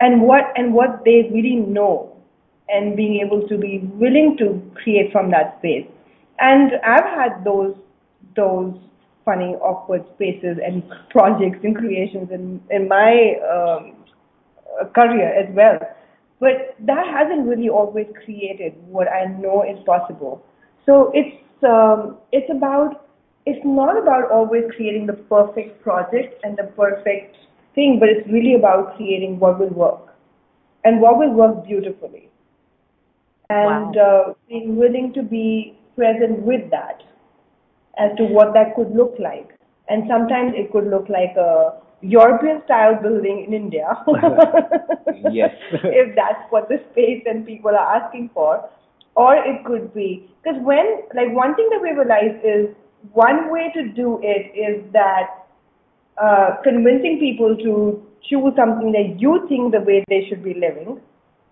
[0.00, 2.16] and what and what they really know
[2.68, 5.86] and being able to be willing to create from that space.
[6.38, 7.74] And I've had those
[8.34, 8.74] those
[9.26, 13.92] funny, awkward spaces and projects and creations in in my um,
[14.94, 15.78] career as well.
[16.40, 20.42] But that hasn't really always created what I know is possible.
[20.86, 23.02] So it's um, it's about
[23.44, 27.36] it's not about always creating the perfect project and the perfect
[27.74, 30.14] thing, but it's really about creating what will work
[30.84, 32.28] and what will work beautifully
[33.50, 34.26] and wow.
[34.30, 37.02] uh, being willing to be present with that
[37.98, 39.50] as to what that could look like.
[39.88, 43.88] And sometimes it could look like a European style building in India.
[45.30, 45.54] yes.
[45.72, 48.68] if that's what the space and people are asking for.
[49.14, 52.74] Or it could be, because when, like one thing that we realized is
[53.12, 55.46] one way to do it is that
[56.22, 61.00] uh, convincing people to choose something that you think the way they should be living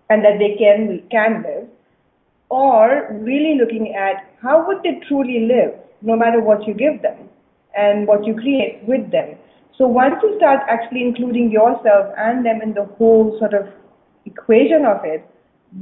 [0.09, 1.67] and that they can can live
[2.49, 7.29] or really looking at how would they truly live no matter what you give them
[7.77, 9.35] and what you create with them.
[9.77, 13.67] So once you start actually including yourself and them in the whole sort of
[14.25, 15.29] equation of it,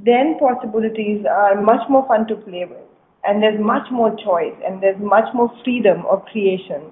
[0.03, 2.79] then possibilities are much more fun to play with.
[3.25, 6.91] And there's much more choice and there's much more freedom of creation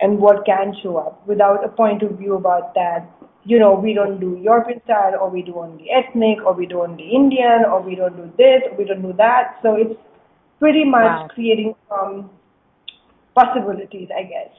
[0.00, 3.08] and what can show up without a point of view about that
[3.44, 6.82] you know, we don't do European style, or we do only ethnic, or we do
[6.82, 9.58] only Indian, or we don't do this, or we don't do that.
[9.62, 9.94] So it's
[10.58, 11.28] pretty much wow.
[11.28, 12.30] creating um,
[13.34, 14.54] possibilities, I guess.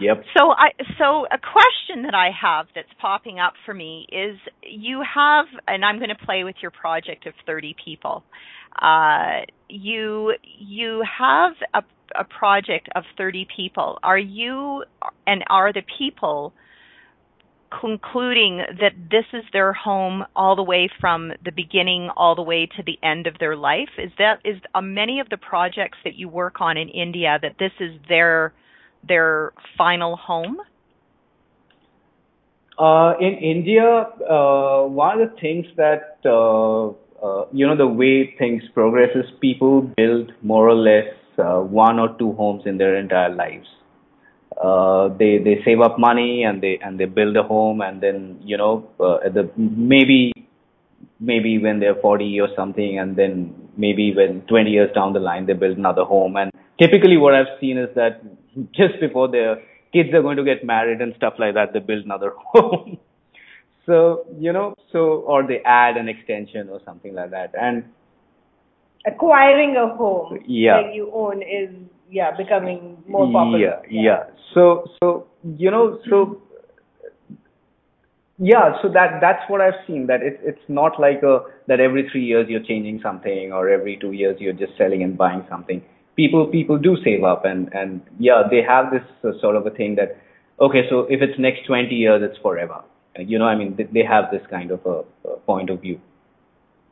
[0.00, 0.24] Yep.
[0.36, 5.02] So I so a question that I have that's popping up for me is you
[5.14, 8.24] have and I'm going to play with your project of 30 people.
[8.80, 11.82] Uh, you you have a
[12.18, 13.98] a project of 30 people.
[14.02, 14.84] Are you
[15.26, 16.52] and are the people
[17.78, 22.66] concluding that this is their home all the way from the beginning all the way
[22.66, 23.88] to the end of their life?
[23.98, 27.56] Is that is uh, many of the projects that you work on in India that
[27.58, 28.52] this is their
[29.06, 30.58] their final home?
[32.78, 33.84] Uh, in India
[34.28, 36.88] uh, one of the things that uh,
[37.24, 41.98] uh, you know the way things progress is people build more or less uh, one
[41.98, 43.68] or two homes in their entire lives
[44.58, 48.38] uh, they they save up money and they and they build a home and then
[48.42, 50.32] you know uh, the maybe
[51.20, 55.46] maybe when they're 40 or something and then maybe when 20 years down the line
[55.46, 56.36] they build another home.
[56.36, 58.22] And typically what I've seen is that
[58.74, 62.04] just before their kids are going to get married and stuff like that they build
[62.04, 62.98] another home.
[63.86, 67.54] So you know so or they add an extension or something like that.
[67.60, 67.84] And
[69.06, 70.82] acquiring a home yeah.
[70.82, 71.70] that you own is
[72.10, 73.58] yeah becoming more popular.
[73.58, 74.02] Yeah, yeah.
[74.02, 74.22] yeah.
[74.54, 76.42] So so you know so
[78.40, 82.08] yeah so that that's what i've seen that it's it's not like a that every
[82.10, 85.82] three years you're changing something or every two years you're just selling and buying something
[86.16, 89.70] people people do save up and and yeah they have this uh, sort of a
[89.70, 90.16] thing that
[90.58, 92.82] okay so if it's next 20 years it's forever
[93.18, 96.00] you know i mean they, they have this kind of a, a point of view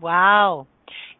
[0.01, 0.67] wow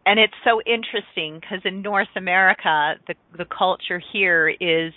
[0.09, 4.91] and it's so interesting because in North America, the the culture here is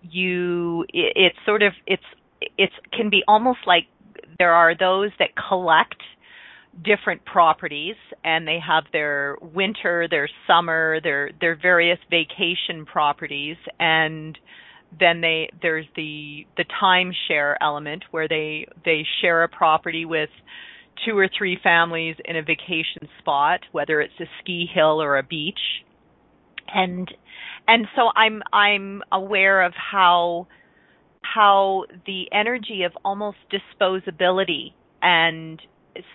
[0.00, 0.86] you.
[0.88, 2.02] It, it's sort of it's
[2.56, 3.84] it's can be almost like
[4.38, 6.00] there are those that collect
[6.82, 14.38] different properties and they have their winter, their summer, their their various vacation properties and
[14.98, 20.30] then they there's the the timeshare element where they they share a property with
[21.04, 25.22] two or three families in a vacation spot, whether it's a ski hill or a
[25.22, 25.60] beach.
[26.72, 27.12] And
[27.68, 30.48] and so I'm I'm aware of how
[31.22, 34.72] how the energy of almost disposability
[35.02, 35.60] and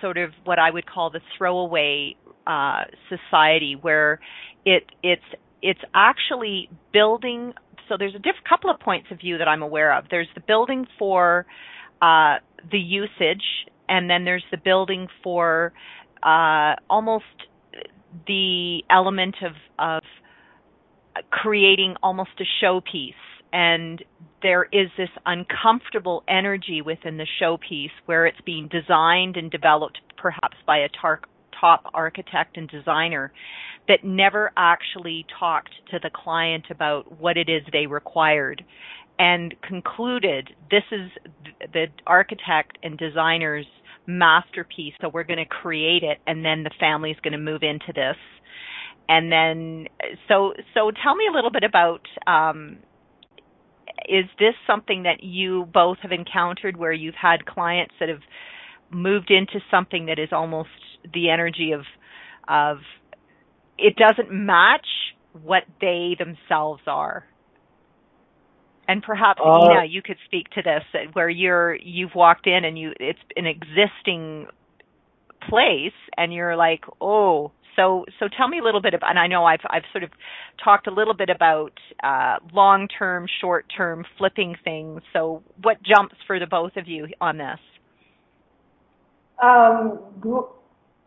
[0.01, 2.15] sort of what I would call the throwaway
[2.47, 4.19] uh, society, where
[4.65, 5.21] it it's
[5.61, 7.53] it's actually building.
[7.87, 10.05] So there's a diff- couple of points of view that I'm aware of.
[10.09, 11.45] There's the building for
[12.01, 12.35] uh,
[12.71, 13.43] the usage
[13.91, 15.73] and then there's the building for
[16.23, 17.25] uh, almost
[18.25, 20.01] the element of of
[21.29, 23.13] creating almost a showpiece.
[23.53, 24.01] And
[24.41, 30.55] there is this uncomfortable energy within the showpiece where it's being designed and developed perhaps
[30.65, 31.19] by a tar-
[31.59, 33.33] top architect and designer
[33.89, 38.63] that never actually talked to the client about what it is they required
[39.21, 41.11] and concluded this is
[41.73, 43.67] the architect and designer's
[44.17, 47.93] masterpiece so we're going to create it and then the family's going to move into
[47.93, 48.17] this
[49.09, 49.87] and then
[50.27, 52.77] so so tell me a little bit about um,
[54.07, 58.21] is this something that you both have encountered where you've had clients that have
[58.89, 60.69] moved into something that is almost
[61.13, 61.81] the energy of
[62.47, 62.77] of
[63.77, 64.87] it doesn't match
[65.33, 67.25] what they themselves are.
[68.87, 72.77] And perhaps uh, Ina, you could speak to this, where you're you've walked in and
[72.77, 74.47] you it's an existing
[75.49, 79.11] place, and you're like, oh, so so tell me a little bit about.
[79.11, 80.09] And I know I've I've sort of
[80.63, 81.73] talked a little bit about
[82.03, 85.01] uh, long term, short term, flipping things.
[85.13, 87.59] So what jumps for the both of you on this?
[89.41, 89.99] Um,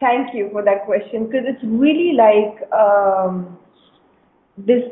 [0.00, 3.58] thank you for that question because it's really like um,
[4.58, 4.82] this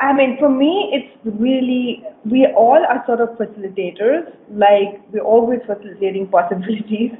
[0.00, 5.60] I mean, for me, it's really, we all are sort of facilitators, like we're always
[5.66, 7.12] facilitating possibilities,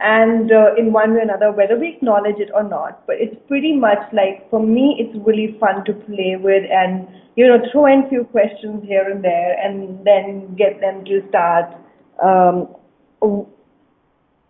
[0.00, 3.04] and uh, in one way or another, whether we acknowledge it or not.
[3.08, 7.48] But it's pretty much like, for me, it's really fun to play with and, you
[7.48, 11.74] know, throw in a few questions here and there and then get them to start,
[12.22, 12.68] um,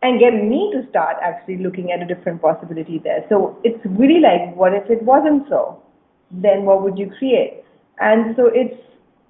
[0.02, 3.24] and get me to start actually looking at a different possibility there.
[3.30, 5.82] So it's really like, what if it wasn't so?
[6.30, 7.64] Then what would you create?
[8.00, 8.80] And so it's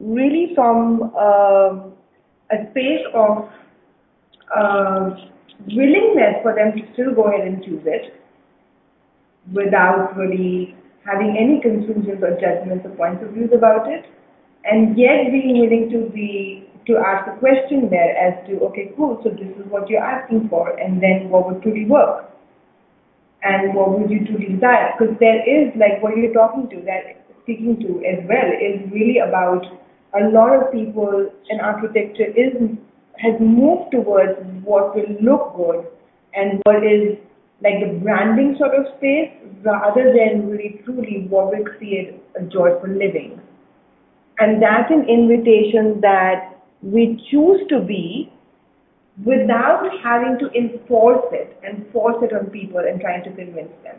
[0.01, 1.91] really from uh,
[2.51, 3.49] a space of
[4.55, 5.11] uh,
[5.67, 8.15] willingness for them to still go ahead and choose it
[9.53, 14.05] without really having any conclusions or judgments or points of views about it,
[14.65, 19.21] and yet being willing to be to ask a question there as to okay, cool,
[19.23, 22.31] so this is what you're asking for, and then what would truly work,
[23.43, 24.93] and what would you truly desire?
[24.99, 27.18] Because there is like what you're talking to that
[27.49, 29.65] speaking to as well is really about
[30.21, 32.53] a lot of people in architecture is
[33.17, 35.87] has moved towards what will look good
[36.35, 37.17] and what is
[37.63, 39.33] like the branding sort of space
[39.65, 43.41] rather than really truly what will create a joyful living.
[44.39, 48.31] And that's an invitation that we choose to be
[49.25, 53.97] without having to enforce it and force it on people and trying to convince them.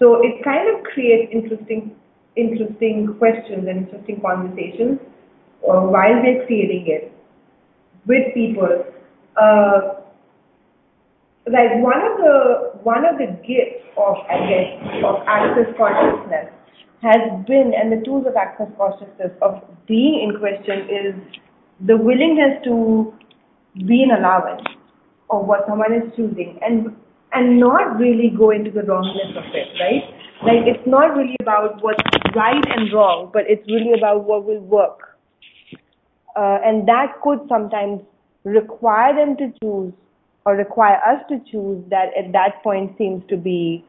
[0.00, 1.94] So it kind of creates interesting
[2.38, 4.98] interesting questions and interesting conversations
[5.66, 7.12] uh, while we're creating it
[8.06, 8.84] with people.
[9.36, 9.98] Uh,
[11.50, 16.52] like one of the one of the gifts of I guess of access consciousness
[17.02, 21.14] has been and the tools of access consciousness of being in question is
[21.86, 23.14] the willingness to
[23.86, 24.66] be an allowance
[25.30, 26.94] of what someone is choosing and
[27.32, 30.04] and not really go into the wrongness of it, right?
[30.42, 32.02] Like it's not really about what's
[32.34, 35.18] right and wrong, but it's really about what will work.
[36.36, 38.00] Uh, and that could sometimes
[38.44, 39.92] require them to choose
[40.46, 43.84] or require us to choose that at that point seems to be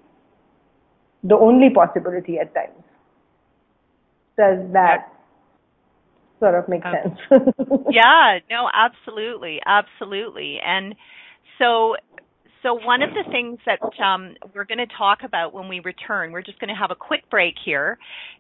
[1.23, 2.83] the only possibility at times.
[4.37, 5.13] Does that
[6.39, 7.19] sort of make sense?
[7.89, 10.59] yeah, no, absolutely, absolutely.
[10.65, 10.95] And
[11.57, 11.95] so
[12.63, 16.31] so one of the things that um, we're going to talk about when we return,
[16.31, 17.97] we're just going to have a quick break here,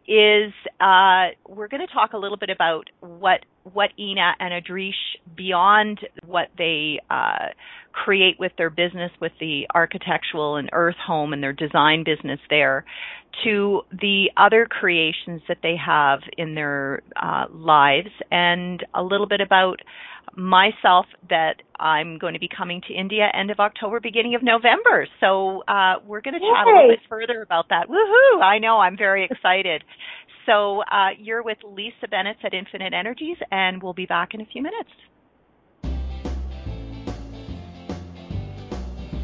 [0.07, 0.51] is
[0.81, 3.41] uh, we're going to talk a little bit about what
[3.73, 4.95] what Ina and Adrish
[5.35, 7.47] beyond what they uh,
[7.91, 12.85] create with their business, with the architectural and earth home and their design business there,
[13.43, 19.41] to the other creations that they have in their uh, lives, and a little bit
[19.41, 19.79] about
[20.35, 25.07] myself that I'm going to be coming to India end of October, beginning of November.
[25.19, 26.71] So uh, we're going to chat Yay.
[26.71, 27.87] a little bit further about that.
[27.89, 28.41] Woohoo!
[28.41, 29.83] I know I'm very excited.
[30.45, 34.45] So uh, you're with Lisa Bennett at Infinite Energies, and we'll be back in a
[34.45, 34.89] few minutes.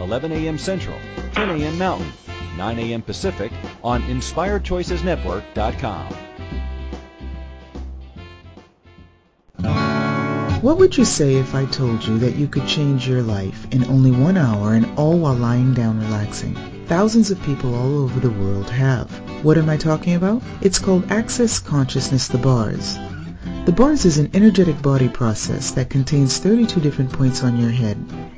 [0.00, 0.58] 11 a.m.
[0.58, 0.98] Central,
[1.32, 1.78] 10 a.m.
[1.78, 2.12] Mountain,
[2.56, 3.02] 9 a.m.
[3.02, 6.16] Pacific on InspiredChoicesNetwork.com.
[10.62, 13.84] What would you say if I told you that you could change your life in
[13.84, 16.56] only one hour and all while lying down relaxing?
[16.86, 19.10] Thousands of people all over the world have.
[19.44, 20.42] What am I talking about?
[20.62, 22.96] It's called Access Consciousness The Bars.
[23.66, 27.98] The bars is an energetic body process that contains 32 different points on your head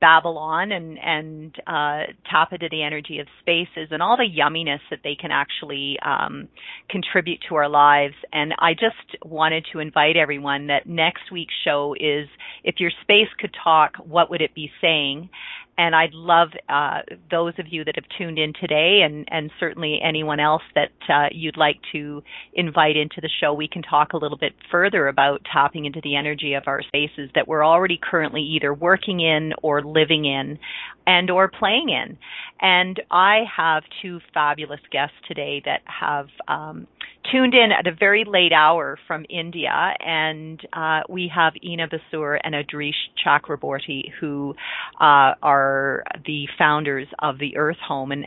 [0.03, 4.81] babble on and and uh, tap into the energy of spaces and all the yumminess
[4.91, 6.49] that they can actually um,
[6.91, 8.15] contribute to our lives.
[8.33, 12.29] And I just wanted to invite everyone that next week's show is
[12.65, 15.31] if your space could talk, what would it be saying?
[15.79, 17.01] And I'd love uh,
[17.31, 21.29] those of you that have tuned in today, and, and certainly anyone else that uh,
[21.33, 23.55] you'd like to invite into the show.
[23.55, 27.31] We can talk a little bit further about tapping into the energy of our spaces
[27.35, 30.59] that we're already currently either working in or living in,
[31.07, 32.19] and or playing in.
[32.63, 36.87] And I have two fabulous guests today that have um,
[37.31, 42.39] tuned in at a very late hour from India, and uh, we have Ina Basur
[42.43, 42.95] and Adrish
[43.25, 44.55] Chakraborty, who
[45.01, 48.13] uh, are the founders of the Earth Home.
[48.13, 48.27] And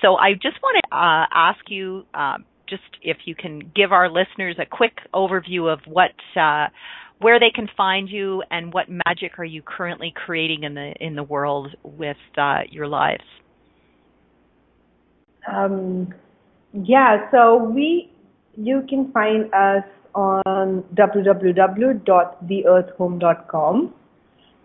[0.00, 4.08] so I just want to uh, ask you, uh, just if you can give our
[4.08, 6.12] listeners a quick overview of what.
[6.34, 6.68] Uh,
[7.20, 11.14] where they can find you and what magic are you currently creating in the in
[11.14, 13.22] the world with uh, your lives?
[15.50, 16.12] Um,
[16.72, 18.10] yeah, so we
[18.56, 19.84] you can find us
[20.14, 23.94] on www.theearthhome.com.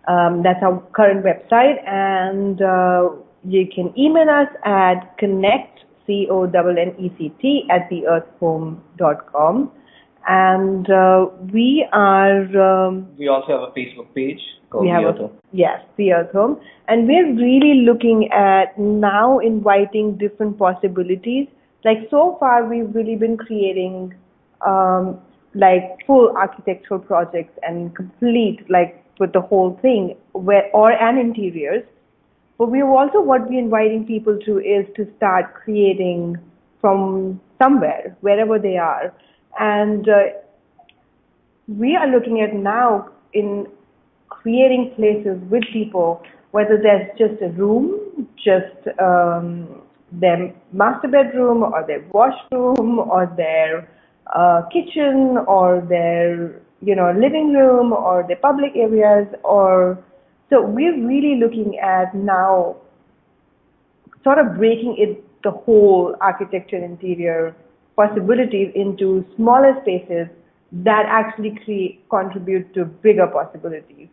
[0.08, 3.10] Um, that's our current website, and uh,
[3.44, 9.70] you can email us at connect c o n n e c t at theearthhome.com.
[10.32, 12.42] And uh, we are.
[12.66, 15.38] Um, we also have a Facebook page called we have Earth a, Home.
[15.52, 21.48] Yes, the Earth Home, and we're really looking at now inviting different possibilities
[21.84, 24.14] like so far we've really been creating
[24.66, 25.18] um,
[25.54, 31.84] like full architectural projects and complete like with the whole thing where or and interiors
[32.58, 36.36] but we're also what we're inviting people to is to start creating
[36.80, 39.14] from somewhere wherever they are
[39.58, 40.22] and uh,
[41.68, 43.66] we are looking at now in
[44.28, 46.22] creating places with people
[46.52, 49.82] whether there's just a room just um,
[50.12, 53.88] their master bedroom or their washroom or their
[54.34, 60.02] uh, kitchen or their you know living room or their public areas or
[60.48, 62.76] so we're really looking at now
[64.24, 67.54] sort of breaking it the whole architecture interior
[67.96, 70.28] possibilities into smaller spaces
[70.72, 74.08] that actually create contribute to bigger possibilities.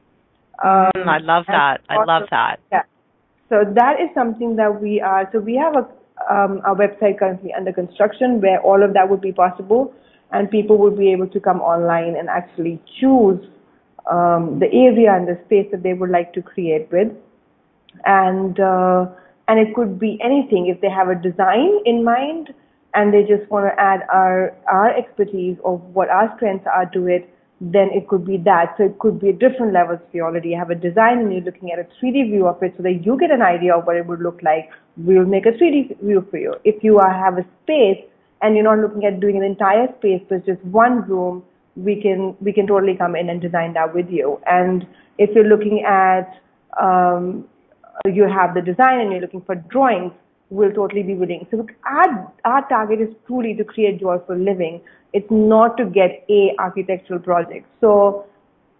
[0.63, 1.81] Um, mm, I love that.
[1.89, 2.59] I love that.
[2.71, 2.83] Yeah.
[3.49, 5.29] So that is something that we are.
[5.31, 5.87] So we have a
[6.29, 9.93] um, our website currently under construction where all of that would be possible,
[10.31, 13.39] and people would be able to come online and actually choose
[14.09, 17.11] um, the area and the space that they would like to create with,
[18.05, 19.05] and uh,
[19.47, 22.53] and it could be anything if they have a design in mind
[22.97, 27.07] and they just want to add our our expertise of what our strengths are to
[27.07, 28.75] it then it could be that.
[28.77, 31.71] So it could be different levels if you already have a design and you're looking
[31.71, 34.05] at a 3D view of it so that you get an idea of what it
[34.05, 34.69] would look like.
[34.97, 36.55] We'll make a 3D view for you.
[36.63, 38.03] If you are, have a space
[38.41, 41.43] and you're not looking at doing an entire space, but just one room,
[41.75, 44.39] we can, we can totally come in and design that with you.
[44.45, 44.85] And
[45.17, 46.39] if you're looking at,
[46.79, 47.47] um,
[48.05, 50.13] you have the design and you're looking for drawings,
[50.49, 51.47] will totally be willing.
[51.51, 54.81] So our, our target is truly to create joyful living.
[55.13, 57.67] It's not to get a architectural project.
[57.81, 58.25] So,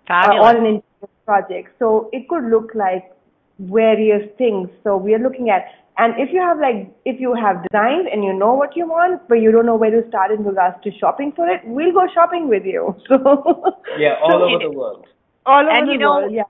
[0.09, 0.83] uh, or an interior
[1.25, 1.69] project.
[1.79, 3.11] So it could look like
[3.59, 4.69] various things.
[4.83, 5.65] So we are looking at,
[5.97, 9.27] and if you have like, if you have designed and you know what you want,
[9.27, 12.07] but you don't know where to start in regards to shopping for it, we'll go
[12.13, 12.95] shopping with you.
[13.07, 15.07] So yeah, all so over the world.
[15.45, 16.33] All over and the you know, world.
[16.33, 16.43] Yeah.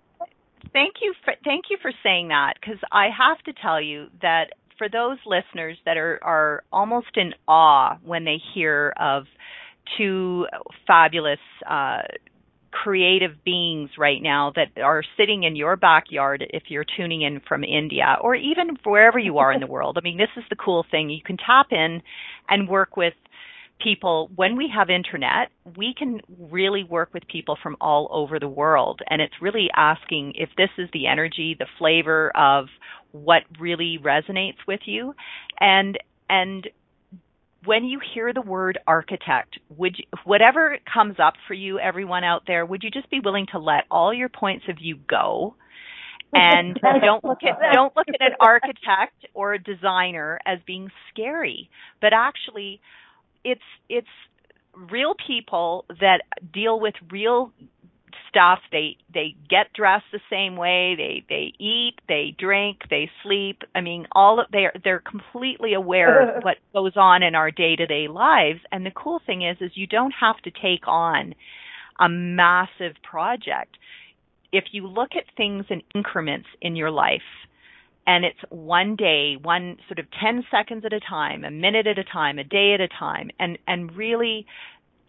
[0.73, 4.51] Thank you for thank you for saying that because I have to tell you that
[4.77, 9.23] for those listeners that are, are almost in awe when they hear of
[9.97, 10.45] two
[10.85, 12.01] fabulous uh,
[12.71, 17.63] creative beings right now that are sitting in your backyard if you're tuning in from
[17.63, 19.97] India or even wherever you are in the world.
[19.97, 21.09] I mean, this is the cool thing.
[21.09, 22.01] You can tap in
[22.49, 23.13] and work with
[23.79, 26.19] people when we have internet we can
[26.49, 30.69] really work with people from all over the world and it's really asking if this
[30.77, 32.65] is the energy the flavor of
[33.11, 35.13] what really resonates with you
[35.59, 35.97] and
[36.29, 36.67] and
[37.67, 42.43] when you hear the word architect, would you, whatever comes up for you, everyone out
[42.47, 45.55] there, would you just be willing to let all your points of view go?
[46.33, 51.69] And don't look at don't look at an architect or a designer as being scary,
[52.01, 52.79] but actually,
[53.47, 54.07] it's it's
[54.91, 56.21] real people that
[56.53, 57.51] deal with real
[58.29, 58.59] stuff.
[58.71, 60.95] They they get dressed the same way.
[60.95, 63.63] They they eat, they drink, they sleep.
[63.73, 67.75] I mean, all of they're they're completely aware of what goes on in our day
[67.77, 68.59] to day lives.
[68.71, 71.33] And the cool thing is, is you don't have to take on
[71.99, 73.77] a massive project.
[74.51, 77.21] If you look at things in increments in your life,
[78.07, 81.99] and it's one day, one sort of 10 seconds at a time, a minute at
[81.99, 84.47] a time, a day at a time, and, and really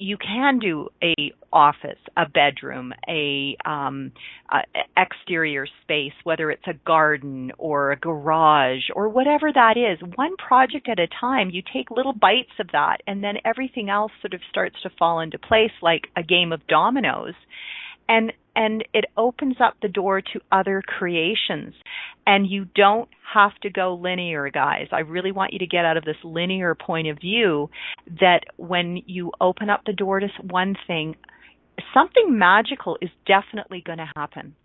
[0.01, 1.15] you can do a
[1.53, 4.13] office, a bedroom, a, um,
[4.51, 4.61] a
[4.97, 9.99] exterior space, whether it's a garden or a garage or whatever that is.
[10.17, 11.51] One project at a time.
[11.51, 15.21] You take little bites of that, and then everything else sort of starts to fall
[15.21, 17.35] into place, like a game of dominoes.
[18.09, 21.75] And and it opens up the door to other creations.
[22.27, 24.89] And you don't have to go linear, guys.
[24.91, 27.71] I really want you to get out of this linear point of view
[28.21, 31.15] that when you open up the door to one thing,
[31.95, 34.57] something magical is definitely going to happen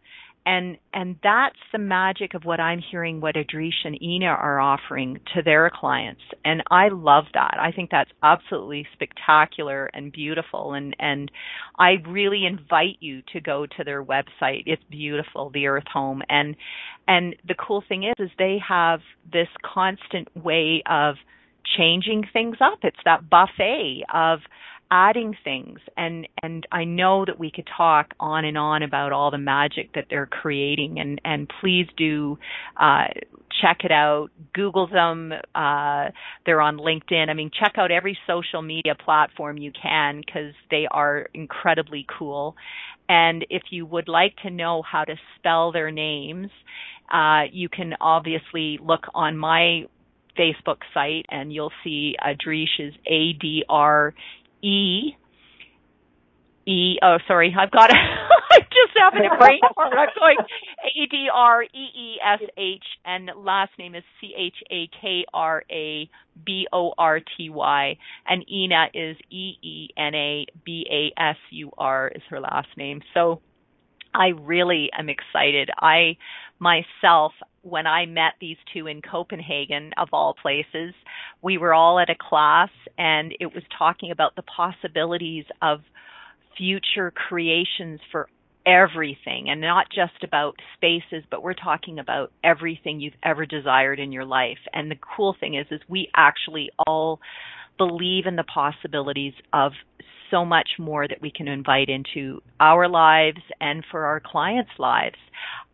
[0.45, 5.19] and and that's the magic of what I'm hearing what Adrish and Ina are offering
[5.33, 6.21] to their clients.
[6.43, 7.57] And I love that.
[7.59, 10.73] I think that's absolutely spectacular and beautiful.
[10.73, 11.31] And and
[11.79, 14.63] I really invite you to go to their website.
[14.65, 16.21] It's beautiful the earth home.
[16.29, 16.55] And
[17.07, 18.99] and the cool thing is is they have
[19.31, 21.15] this constant way of
[21.77, 22.79] changing things up.
[22.83, 24.39] It's that buffet of
[24.93, 25.79] adding things.
[25.97, 29.93] And and I know that we could talk on and on about all the magic
[29.95, 30.99] that they're creating.
[30.99, 32.37] And and please do
[32.79, 33.05] uh
[33.61, 34.29] check it out.
[34.53, 35.33] Google them.
[35.55, 36.11] Uh
[36.45, 37.29] they're on LinkedIn.
[37.29, 42.55] I mean check out every social media platform you can cuz they are incredibly cool.
[43.09, 46.51] And if you would like to know how to spell their names
[47.11, 49.85] uh you can obviously look on my
[50.37, 54.13] Facebook site and you'll see Adrish is A D R
[54.63, 55.15] E
[56.65, 59.93] E oh sorry, I've got I just having a brain fart.
[59.97, 64.55] I'm going A D R E E S H and last name is C H
[64.71, 66.09] A K R A
[66.45, 67.97] B O R T Y
[68.27, 72.69] and Ina is E E N A B A S U R is her last
[72.77, 73.01] name.
[73.13, 73.41] So
[74.15, 75.69] I really am excited.
[75.77, 76.17] I
[76.59, 77.33] myself
[77.63, 80.93] when I met these two in Copenhagen, of all places,
[81.41, 85.79] we were all at a class and it was talking about the possibilities of
[86.57, 88.27] future creations for
[88.65, 94.11] everything and not just about spaces but we're talking about everything you've ever desired in
[94.11, 94.59] your life.
[94.73, 97.19] And the cool thing is is we actually all
[97.77, 99.71] believe in the possibilities of
[100.31, 105.17] so much more that we can invite into our lives and for our clients' lives.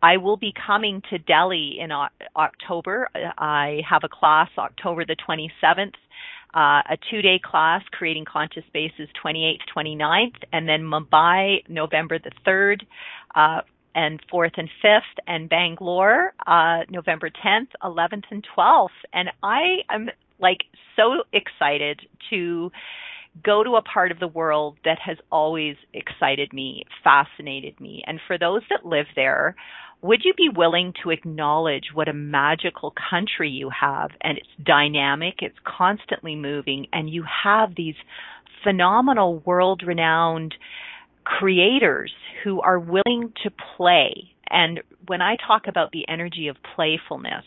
[0.02, 1.90] I will be coming to Delhi in
[2.36, 3.08] October.
[3.14, 5.94] I have a class October the 27th.
[6.52, 12.82] Uh, a two-day class, Creating Conscious Spaces, 28th, 29th, and then Mumbai, November the 3rd,
[13.36, 13.60] uh,
[13.94, 18.88] and 4th and 5th, and Bangalore, uh, November 10th, 11th, and 12th.
[19.12, 20.08] And I am
[20.40, 20.64] like
[20.96, 22.72] so excited to
[23.44, 28.02] go to a part of the world that has always excited me, fascinated me.
[28.06, 29.56] And for those that live there,
[30.02, 35.36] would you be willing to acknowledge what a magical country you have and it's dynamic,
[35.40, 37.96] it's constantly moving, and you have these
[38.64, 40.54] phenomenal world renowned
[41.24, 42.12] creators
[42.42, 44.32] who are willing to play.
[44.48, 47.44] And when I talk about the energy of playfulness,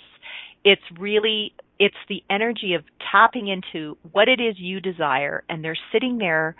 [0.63, 5.77] it's really it's the energy of tapping into what it is you desire and they're
[5.91, 6.55] sitting there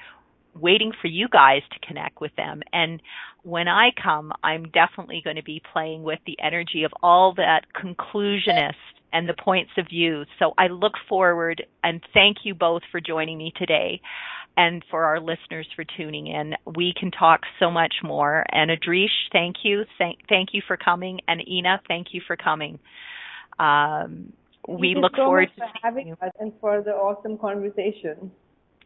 [0.56, 3.02] waiting for you guys to connect with them and
[3.44, 7.62] when I come I'm definitely going to be playing with the energy of all that
[7.76, 8.74] conclusionist
[9.14, 13.38] and the points of view so I look forward and thank you both for joining
[13.38, 14.02] me today
[14.58, 16.54] and for our listeners for tuning in.
[16.76, 18.46] We can talk so much more.
[18.52, 19.84] And Adrish, thank you.
[19.98, 21.20] Thank, thank you for coming.
[21.28, 22.80] And Ina, thank you for coming.
[23.60, 24.34] Um,
[24.68, 26.18] we Thank look so forward to having you.
[26.22, 28.32] us and for the awesome conversation.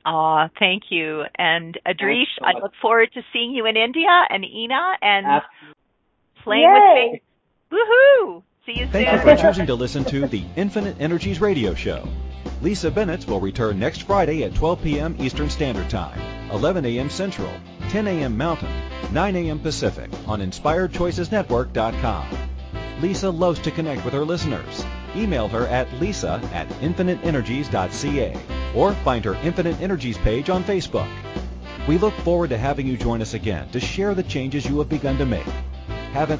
[0.05, 1.23] Aw, thank you.
[1.37, 5.75] And Adrish, so I look forward to seeing you in India and Ina and Absolutely.
[6.43, 7.09] playing Yay.
[7.11, 7.21] with me.
[7.77, 8.43] Woohoo!
[8.65, 8.91] See you soon.
[8.91, 12.07] Thank you for choosing to listen to the Infinite Energies radio show.
[12.61, 15.15] Lisa Bennett will return next Friday at 12 p.m.
[15.19, 16.19] Eastern Standard Time,
[16.51, 17.09] 11 a.m.
[17.09, 17.51] Central,
[17.89, 18.37] 10 a.m.
[18.37, 18.71] Mountain,
[19.11, 19.59] 9 a.m.
[19.59, 22.27] Pacific on InspiredChoicesNetwork.com.
[22.99, 24.85] Lisa loves to connect with her listeners.
[25.15, 28.35] Email her at lisa at infiniteenergies.ca
[28.75, 31.09] or find her Infinite Energies page on Facebook.
[31.87, 34.89] We look forward to having you join us again to share the changes you have
[34.89, 35.45] begun to make.
[36.13, 36.39] Have an